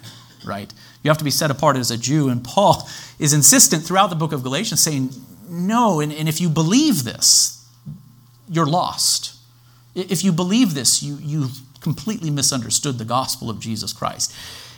[0.45, 0.73] right?
[1.03, 2.31] You have to be set apart as a Jew.
[2.31, 5.11] And Paul is insistent throughout the book of Galatians saying,
[5.51, 7.67] no, and, and if you believe this,
[8.49, 9.37] you're lost.
[9.95, 11.49] If you believe this, you, you
[11.81, 14.35] completely misunderstood the gospel of Jesus Christ.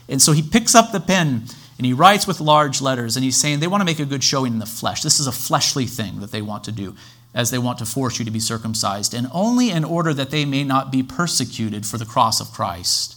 [0.09, 1.45] And so he picks up the pen
[1.81, 4.23] and he writes with large letters and he's saying they want to make a good
[4.23, 5.03] showing in the flesh.
[5.03, 6.95] This is a fleshly thing that they want to do
[7.35, 10.45] as they want to force you to be circumcised, and only in order that they
[10.45, 13.17] may not be persecuted for the cross of Christ.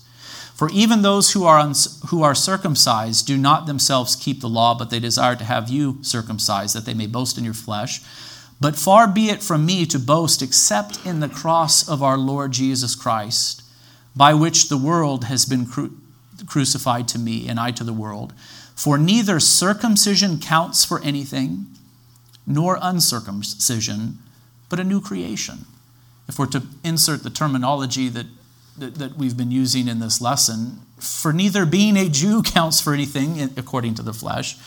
[0.56, 4.74] For even those who are, uns- who are circumcised do not themselves keep the law,
[4.74, 8.00] but they desire to have you circumcised, that they may boast in your flesh.
[8.62, 12.54] But far be it from me to boast except in the cross of our Lord
[12.54, 13.62] Jesus Christ
[14.16, 15.66] by which the world has been
[16.48, 18.34] crucified to me and I to the world.
[18.76, 21.68] For neither circumcision counts for anything,
[22.46, 24.20] nor uncircumcision,
[24.70, 25.66] but a new creation.
[26.28, 28.26] If we're to insert the terminology that,
[28.78, 32.94] that, that we've been using in this lesson, for neither being a Jew counts for
[32.94, 34.58] anything according to the flesh,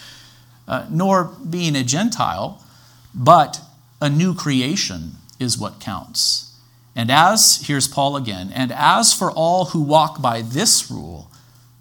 [0.68, 2.62] uh, nor being a Gentile,
[3.14, 3.60] but
[4.00, 6.54] a new creation is what counts.
[6.94, 11.30] And as, here's Paul again, and as for all who walk by this rule,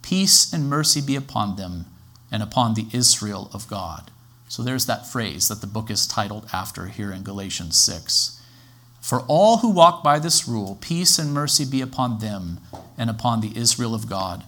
[0.05, 1.87] peace and mercy be upon them
[2.31, 4.11] and upon the Israel of God.
[4.47, 8.39] So there's that phrase that the book is titled after here in Galatians 6.
[9.01, 12.59] For all who walk by this rule, peace and mercy be upon them
[12.99, 14.43] and upon the Israel of God.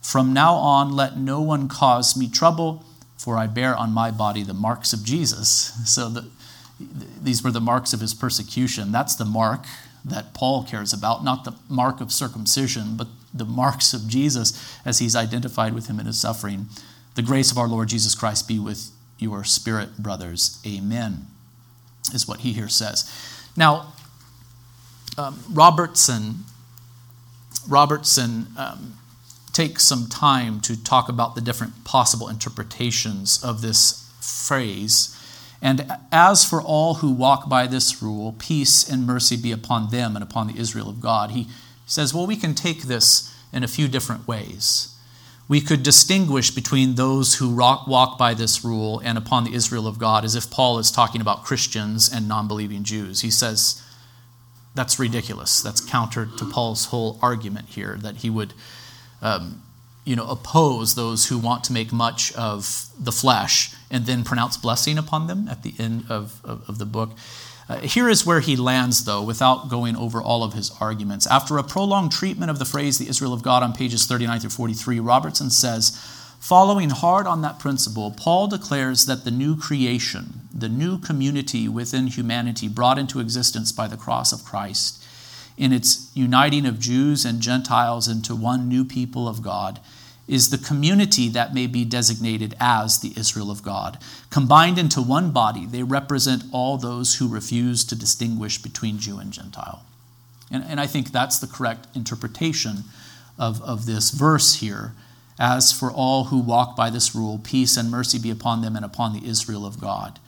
[0.00, 2.82] From now on, let no one cause me trouble,
[3.18, 5.72] for I bear on my body the marks of Jesus.
[5.86, 6.30] So the,
[7.22, 8.92] these were the marks of his persecution.
[8.92, 9.66] That's the mark
[10.06, 14.98] that Paul cares about, not the mark of circumcision, but the marks of Jesus as
[14.98, 16.66] he's identified with him in his suffering.
[17.14, 20.60] The grace of our Lord Jesus Christ be with your spirit, brothers.
[20.66, 21.26] Amen,
[22.12, 23.10] is what he here says.
[23.56, 23.92] Now,
[25.18, 26.44] um, Robertson,
[27.68, 28.94] Robertson um,
[29.52, 35.18] takes some time to talk about the different possible interpretations of this phrase.
[35.60, 40.16] And as for all who walk by this rule, peace and mercy be upon them
[40.16, 41.32] and upon the Israel of God.
[41.32, 41.46] He
[41.92, 44.96] says, well, we can take this in a few different ways.
[45.48, 49.98] We could distinguish between those who walk by this rule and upon the Israel of
[49.98, 53.20] God as if Paul is talking about Christians and non believing Jews.
[53.20, 53.82] He says
[54.74, 55.60] that's ridiculous.
[55.60, 58.54] That's counter to Paul's whole argument here that he would
[59.20, 59.62] um,
[60.04, 64.56] you know, oppose those who want to make much of the flesh and then pronounce
[64.56, 67.10] blessing upon them at the end of, of, of the book.
[67.68, 71.26] Uh, here is where he lands, though, without going over all of his arguments.
[71.26, 74.50] After a prolonged treatment of the phrase the Israel of God on pages 39 through
[74.50, 75.90] 43, Robertson says,
[76.40, 82.08] following hard on that principle, Paul declares that the new creation, the new community within
[82.08, 85.02] humanity brought into existence by the cross of Christ,
[85.56, 89.78] in its uniting of Jews and Gentiles into one new people of God
[90.28, 93.98] is the community that may be designated as the Israel of God.
[94.30, 99.32] Combined into one body, they represent all those who refuse to distinguish between Jew and
[99.32, 99.84] Gentile.
[100.50, 102.84] And, and I think that's the correct interpretation
[103.38, 104.92] of, of this verse here.
[105.38, 108.84] As for all who walk by this rule, peace and mercy be upon them and
[108.84, 110.20] upon the Israel of God.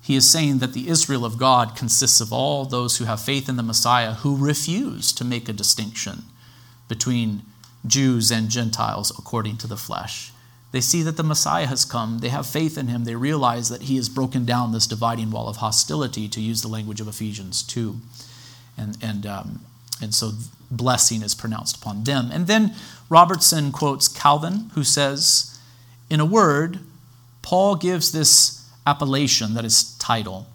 [0.00, 3.48] He is saying that the Israel of God consists of all those who have faith
[3.48, 6.22] in the Messiah who refuse to make a distinction
[6.88, 7.42] between
[7.86, 10.32] Jews and Gentiles according to the flesh.
[10.72, 12.18] They see that the Messiah has come.
[12.18, 13.04] They have faith in him.
[13.04, 16.68] They realize that he has broken down this dividing wall of hostility, to use the
[16.68, 17.96] language of Ephesians 2.
[18.76, 19.60] And, and, um,
[20.02, 20.32] and so
[20.70, 22.30] blessing is pronounced upon them.
[22.32, 22.74] And then
[23.08, 25.58] Robertson quotes Calvin, who says,
[26.10, 26.80] In a word,
[27.42, 30.46] Paul gives this appellation, that is, title,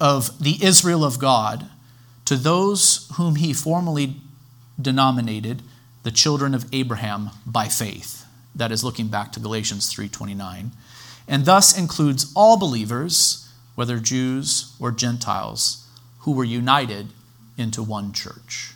[0.00, 1.70] of the Israel of God
[2.24, 4.16] to those whom he formally
[4.80, 5.62] denominated
[6.02, 8.24] the children of Abraham by faith.
[8.54, 10.72] That is looking back to Galatians 3:29.
[11.26, 15.84] And thus includes all believers, whether Jews or Gentiles,
[16.20, 17.08] who were united
[17.56, 18.74] into one church.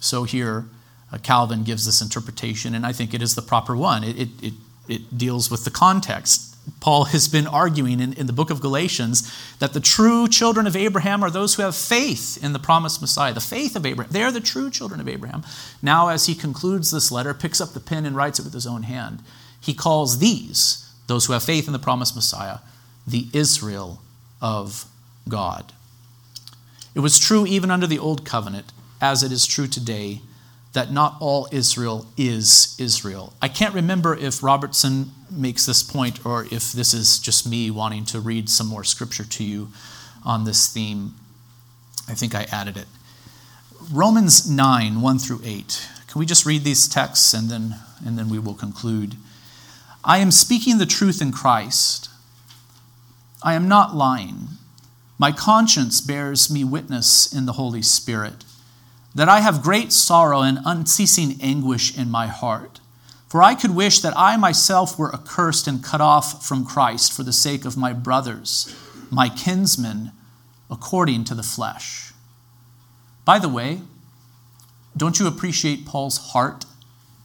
[0.00, 0.66] So here,
[1.12, 4.04] uh, Calvin gives this interpretation, and I think it is the proper one.
[4.04, 4.54] It, it, it,
[4.88, 6.45] it deals with the context
[6.80, 10.76] Paul has been arguing in, in the book of Galatians that the true children of
[10.76, 14.12] Abraham are those who have faith in the promised Messiah, the faith of Abraham.
[14.12, 15.44] They are the true children of Abraham.
[15.80, 18.66] Now, as he concludes this letter, picks up the pen and writes it with his
[18.66, 19.22] own hand,
[19.60, 22.58] he calls these, those who have faith in the promised Messiah,
[23.06, 24.00] the Israel
[24.40, 24.86] of
[25.28, 25.72] God.
[26.94, 30.20] It was true even under the old covenant, as it is true today,
[30.72, 33.32] that not all Israel is Israel.
[33.40, 38.04] I can't remember if Robertson makes this point or if this is just me wanting
[38.06, 39.68] to read some more scripture to you
[40.24, 41.14] on this theme.
[42.08, 42.86] I think I added it.
[43.92, 45.88] Romans 9, 1 through 8.
[46.08, 49.16] Can we just read these texts and then, and then we will conclude?
[50.04, 52.08] I am speaking the truth in Christ.
[53.42, 54.48] I am not lying.
[55.18, 58.44] My conscience bears me witness in the Holy Spirit
[59.14, 62.80] that I have great sorrow and unceasing anguish in my heart.
[63.28, 67.22] For I could wish that I myself were accursed and cut off from Christ for
[67.22, 68.74] the sake of my brothers,
[69.10, 70.12] my kinsmen,
[70.70, 72.12] according to the flesh.
[73.24, 73.80] By the way,
[74.96, 76.64] don't you appreciate Paul's heart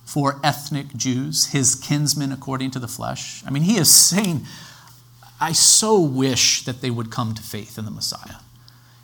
[0.04, 3.44] for ethnic Jews, his kinsmen according to the flesh?
[3.46, 4.46] I mean, he is saying,
[5.40, 8.38] I so wish that they would come to faith in the Messiah.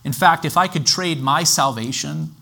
[0.04, 2.36] In fact, if I could trade my salvation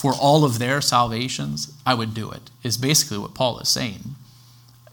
[0.00, 4.16] for all of their salvations, I would do it, is basically what Paul is saying.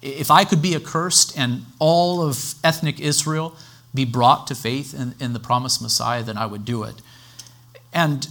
[0.01, 3.55] If I could be accursed and all of ethnic Israel
[3.95, 6.95] be brought to faith in, in the promised Messiah, then I would do it.
[7.93, 8.27] And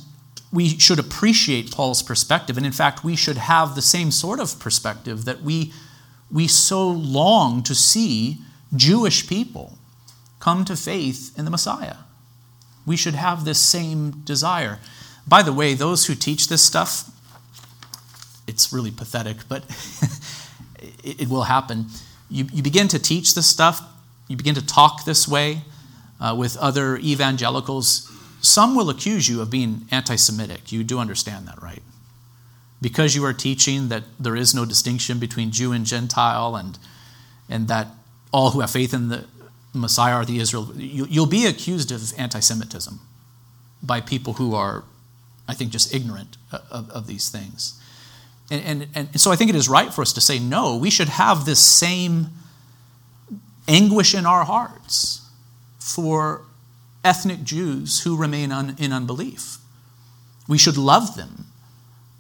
[0.53, 2.59] we should appreciate Paul's perspective.
[2.59, 5.73] And in fact, we should have the same sort of perspective that we,
[6.31, 8.37] we so long to see
[8.77, 9.79] Jewish people
[10.41, 11.97] come to faith in the Messiah.
[12.85, 14.79] We should have this same desire.
[15.29, 17.11] By the way, those who teach this stuff,
[18.47, 19.65] it's really pathetic, but
[21.03, 21.87] it, it, will happen.
[22.31, 23.83] You, you begin to teach this stuff,
[24.29, 25.63] you begin to talk this way
[26.21, 28.11] uh, with other evangelicals.
[28.41, 30.71] Some will accuse you of being anti Semitic.
[30.71, 31.83] You do understand that, right?
[32.81, 36.79] Because you are teaching that there is no distinction between Jew and Gentile and,
[37.49, 37.89] and that
[38.33, 39.25] all who have faith in the
[39.73, 43.01] Messiah are the Israel, you, you'll be accused of anti Semitism
[43.83, 44.85] by people who are
[45.49, 46.37] I think, just ignorant
[46.71, 47.81] of, of these things.
[48.51, 48.63] And,
[48.95, 51.09] and, and so I think it is right for us to say, no, we should
[51.09, 52.29] have this same
[53.69, 55.29] anguish in our hearts
[55.79, 56.43] for
[57.05, 59.59] ethnic Jews who remain un, in unbelief.
[60.49, 61.47] We should love them.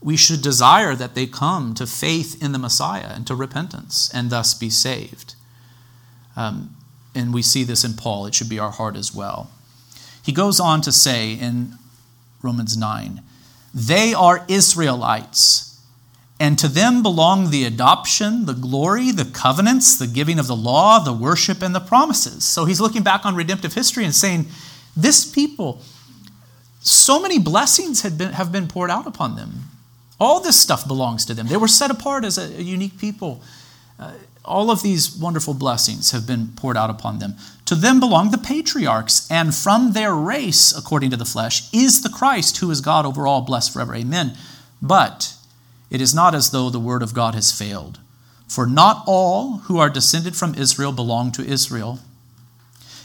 [0.02, 4.30] We should desire that they come to faith in the Messiah and to repentance and
[4.30, 5.34] thus be saved.
[6.36, 6.76] Um,
[7.14, 8.26] and we see this in Paul.
[8.26, 9.50] It should be our heart as well.
[10.22, 11.78] He goes on to say in
[12.46, 13.20] Romans 9,
[13.74, 15.80] they are Israelites,
[16.38, 20.98] and to them belong the adoption, the glory, the covenants, the giving of the law,
[20.98, 22.44] the worship, and the promises.
[22.44, 24.46] So he's looking back on redemptive history and saying,
[24.96, 25.82] this people,
[26.80, 29.64] so many blessings had been, have been poured out upon them.
[30.18, 31.48] All this stuff belongs to them.
[31.48, 33.42] They were set apart as a, a unique people.
[33.98, 34.12] Uh,
[34.46, 37.34] all of these wonderful blessings have been poured out upon them.
[37.66, 42.08] To them belong the patriarchs, and from their race, according to the flesh, is the
[42.08, 43.94] Christ, who is God over all, blessed forever.
[43.94, 44.36] Amen.
[44.80, 45.34] But
[45.90, 47.98] it is not as though the word of God has failed.
[48.48, 51.98] For not all who are descended from Israel belong to Israel.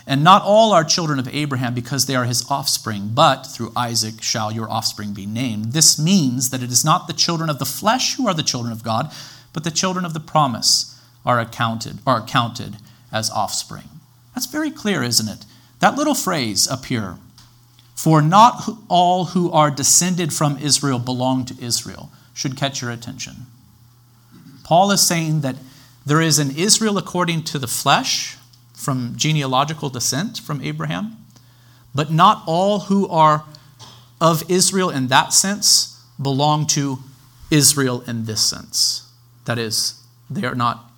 [0.06, 4.22] And not all are children of Abraham because they are his offspring, but through Isaac
[4.22, 5.74] shall your offspring be named.
[5.74, 8.72] This means that it is not the children of the flesh who are the children
[8.72, 9.12] of God,
[9.54, 10.91] but the children of the promise
[11.26, 12.78] are accounted are counted
[13.12, 13.90] as offspring.
[14.34, 15.46] That's very clear, isn't it?
[15.80, 17.18] That little phrase up here,
[17.96, 23.48] for not all who are descended from Israel belong to Israel, should catch your attention.
[24.64, 25.58] Paul is saying that
[26.06, 28.38] there is an Israel according to the flesh,
[28.82, 31.18] from genealogical descent from Abraham,
[31.94, 33.44] but not all who are
[34.20, 37.00] of Israel in that sense belong to
[37.52, 39.08] Israel in this sense.
[39.46, 40.91] That is, they are not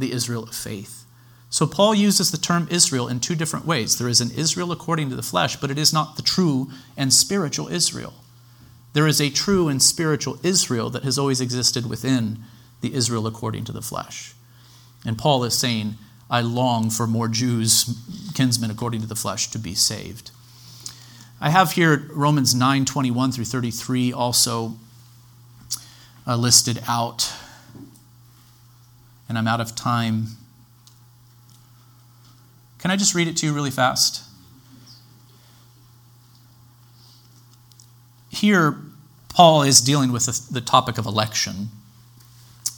[0.00, 1.04] the Israel of faith.
[1.50, 3.96] So Paul uses the term Israel in two different ways.
[3.96, 7.12] There is an Israel according to the flesh, but it is not the true and
[7.12, 8.14] spiritual Israel.
[8.92, 12.40] There is a true and spiritual Israel that has always existed within
[12.80, 14.34] the Israel according to the flesh.
[15.06, 15.94] And Paul is saying,
[16.30, 17.96] I long for more Jews,
[18.34, 20.30] kinsmen according to the flesh, to be saved.
[21.40, 24.76] I have here Romans 9 21 through 33 also
[26.26, 27.32] uh, listed out.
[29.28, 30.28] And I'm out of time.
[32.78, 34.24] Can I just read it to you really fast?
[38.30, 38.76] Here,
[39.28, 41.68] Paul is dealing with the, topic of election.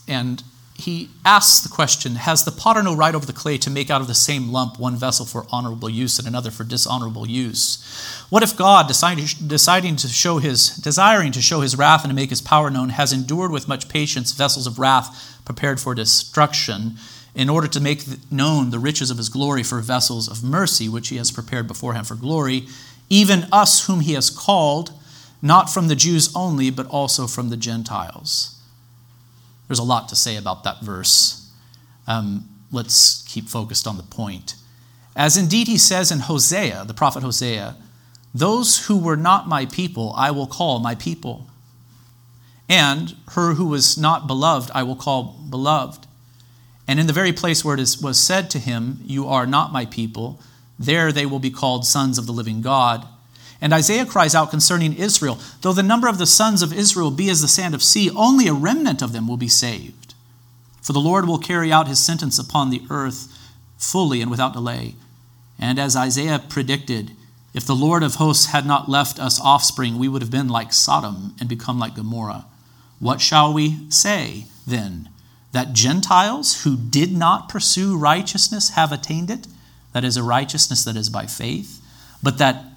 [0.08, 0.42] And
[0.80, 4.00] he asks the question Has the potter no right over the clay to make out
[4.00, 7.84] of the same lump one vessel for honorable use and another for dishonorable use?
[8.30, 12.30] What if God, deciding to show his, desiring to show his wrath and to make
[12.30, 16.96] his power known, has endured with much patience vessels of wrath prepared for destruction,
[17.34, 21.08] in order to make known the riches of his glory for vessels of mercy, which
[21.08, 22.66] he has prepared beforehand for glory,
[23.08, 24.92] even us whom he has called,
[25.42, 28.59] not from the Jews only, but also from the Gentiles?
[29.70, 31.48] There's a lot to say about that verse.
[32.08, 34.56] Um, let's keep focused on the point.
[35.14, 37.76] As indeed he says in Hosea, the prophet Hosea,
[38.34, 41.46] those who were not my people I will call my people.
[42.68, 46.04] And her who was not beloved I will call beloved.
[46.88, 49.72] And in the very place where it is, was said to him, You are not
[49.72, 50.40] my people,
[50.80, 53.06] there they will be called sons of the living God.
[53.60, 57.28] And Isaiah cries out concerning Israel Though the number of the sons of Israel be
[57.28, 60.14] as the sand of sea, only a remnant of them will be saved.
[60.82, 63.36] For the Lord will carry out his sentence upon the earth
[63.76, 64.94] fully and without delay.
[65.58, 67.12] And as Isaiah predicted,
[67.52, 70.72] if the Lord of hosts had not left us offspring, we would have been like
[70.72, 72.46] Sodom and become like Gomorrah.
[72.98, 75.08] What shall we say then?
[75.52, 79.48] That Gentiles who did not pursue righteousness have attained it?
[79.92, 81.80] That is a righteousness that is by faith.
[82.22, 82.69] But that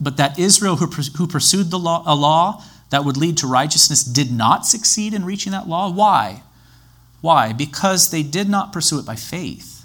[0.00, 4.02] but that Israel, who, who pursued the law, a law that would lead to righteousness,
[4.02, 5.90] did not succeed in reaching that law.
[5.90, 6.42] Why?
[7.20, 7.52] Why?
[7.52, 9.84] Because they did not pursue it by faith,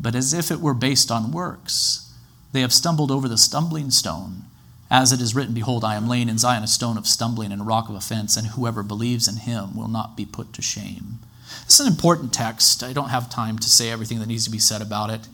[0.00, 2.12] but as if it were based on works.
[2.52, 4.44] They have stumbled over the stumbling stone.
[4.90, 7.60] As it is written, Behold, I am laying in Zion a stone of stumbling and
[7.60, 11.20] a rock of offense, and whoever believes in him will not be put to shame.
[11.64, 12.82] This is an important text.
[12.82, 15.28] I don't have time to say everything that needs to be said about it.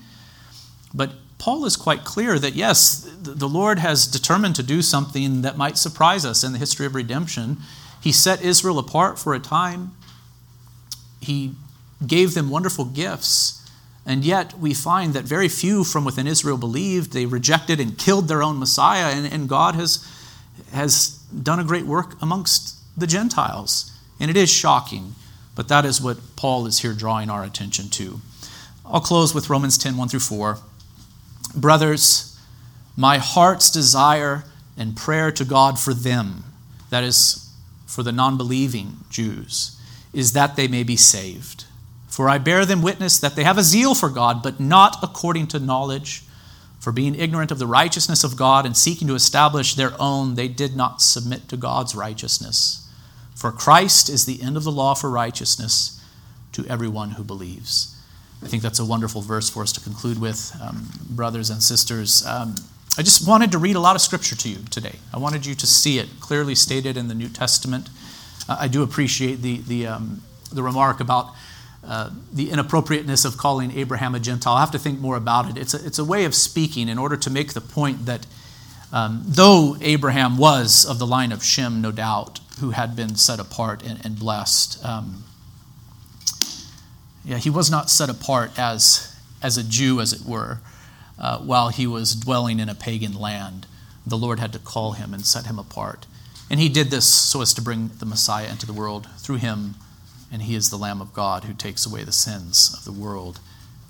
[0.93, 5.57] But Paul is quite clear that yes, the Lord has determined to do something that
[5.57, 7.59] might surprise us in the history of redemption.
[8.01, 9.93] He set Israel apart for a time,
[11.21, 11.53] He
[12.07, 13.63] gave them wonderful gifts.
[14.09, 17.13] And yet, we find that very few from within Israel believed.
[17.13, 20.07] They rejected and killed their own Messiah, and, and God has,
[20.73, 21.09] has
[21.43, 23.91] done a great work amongst the Gentiles.
[24.21, 25.17] And it is shocking,
[25.57, 28.21] but that is what Paul is here drawing our attention to.
[28.85, 30.59] I'll close with Romans 10 1 through 4.
[31.55, 32.39] Brothers,
[32.97, 34.45] my heart's desire
[34.77, 36.45] and prayer to God for them,
[36.91, 37.51] that is,
[37.87, 39.81] for the non believing Jews,
[40.13, 41.65] is that they may be saved.
[42.09, 45.49] For I bear them witness that they have a zeal for God, but not according
[45.49, 46.23] to knowledge.
[46.79, 50.47] For being ignorant of the righteousness of God and seeking to establish their own, they
[50.47, 52.89] did not submit to God's righteousness.
[53.35, 56.01] For Christ is the end of the law for righteousness
[56.53, 57.96] to everyone who believes.
[58.43, 62.25] I think that's a wonderful verse for us to conclude with, um, brothers and sisters.
[62.27, 62.55] Um,
[62.99, 64.97] I just wanted to read a lot of scripture to you today.
[65.13, 67.89] I wanted you to see it clearly stated in the New Testament.
[68.49, 70.23] Uh, I do appreciate the, the, um,
[70.53, 71.35] the remark about
[71.85, 74.55] uh, the inappropriateness of calling Abraham a Gentile.
[74.55, 75.57] I'll have to think more about it.
[75.57, 78.27] It's a, it's a way of speaking in order to make the point that
[78.93, 83.39] um, though Abraham was of the line of Shem, no doubt, who had been set
[83.39, 85.25] apart and, and blessed, um,
[87.27, 90.61] yeah, he was not set apart as, as a Jew, as it were,
[91.19, 93.67] uh, while he was dwelling in a pagan land.
[94.07, 96.07] The Lord had to call him and set him apart.
[96.49, 99.75] And he did this so as to bring the Messiah into the world through him,
[100.31, 103.41] and he is the Lamb of God who takes away the sins of the world.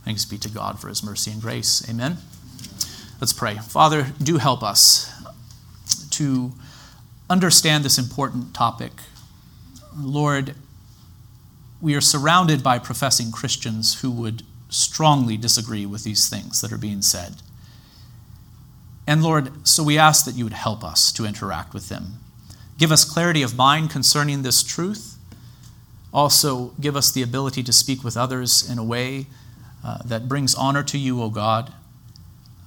[0.06, 1.86] Thanks be to God for his mercy and grace.
[1.90, 2.16] Amen.
[3.20, 3.56] Let's pray.
[3.56, 5.12] Father, do help us
[6.12, 6.52] to
[7.28, 8.92] understand this important topic.
[9.94, 10.54] Lord,
[11.80, 16.78] we are surrounded by professing Christians who would strongly disagree with these things that are
[16.78, 17.36] being said.
[19.06, 22.14] And Lord, so we ask that you would help us to interact with them.
[22.78, 25.16] Give us clarity of mind concerning this truth.
[26.12, 29.26] Also, give us the ability to speak with others in a way
[29.84, 31.72] uh, that brings honor to you, O God.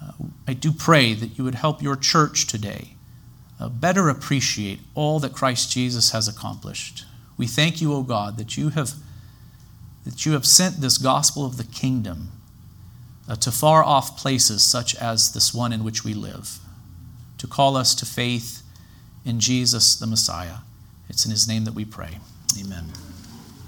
[0.01, 0.11] Uh,
[0.47, 2.95] I do pray that you would help your church today
[3.59, 7.05] uh, better appreciate all that Christ Jesus has accomplished.
[7.39, 8.91] We thank you, O God, that you have,
[10.03, 12.33] that you have sent this gospel of the kingdom
[13.29, 16.59] uh, to far off places such as this one in which we live,
[17.37, 18.61] to call us to faith
[19.23, 20.57] in Jesus the Messiah.
[21.07, 22.19] It's in his name that we pray.
[22.59, 22.91] Amen.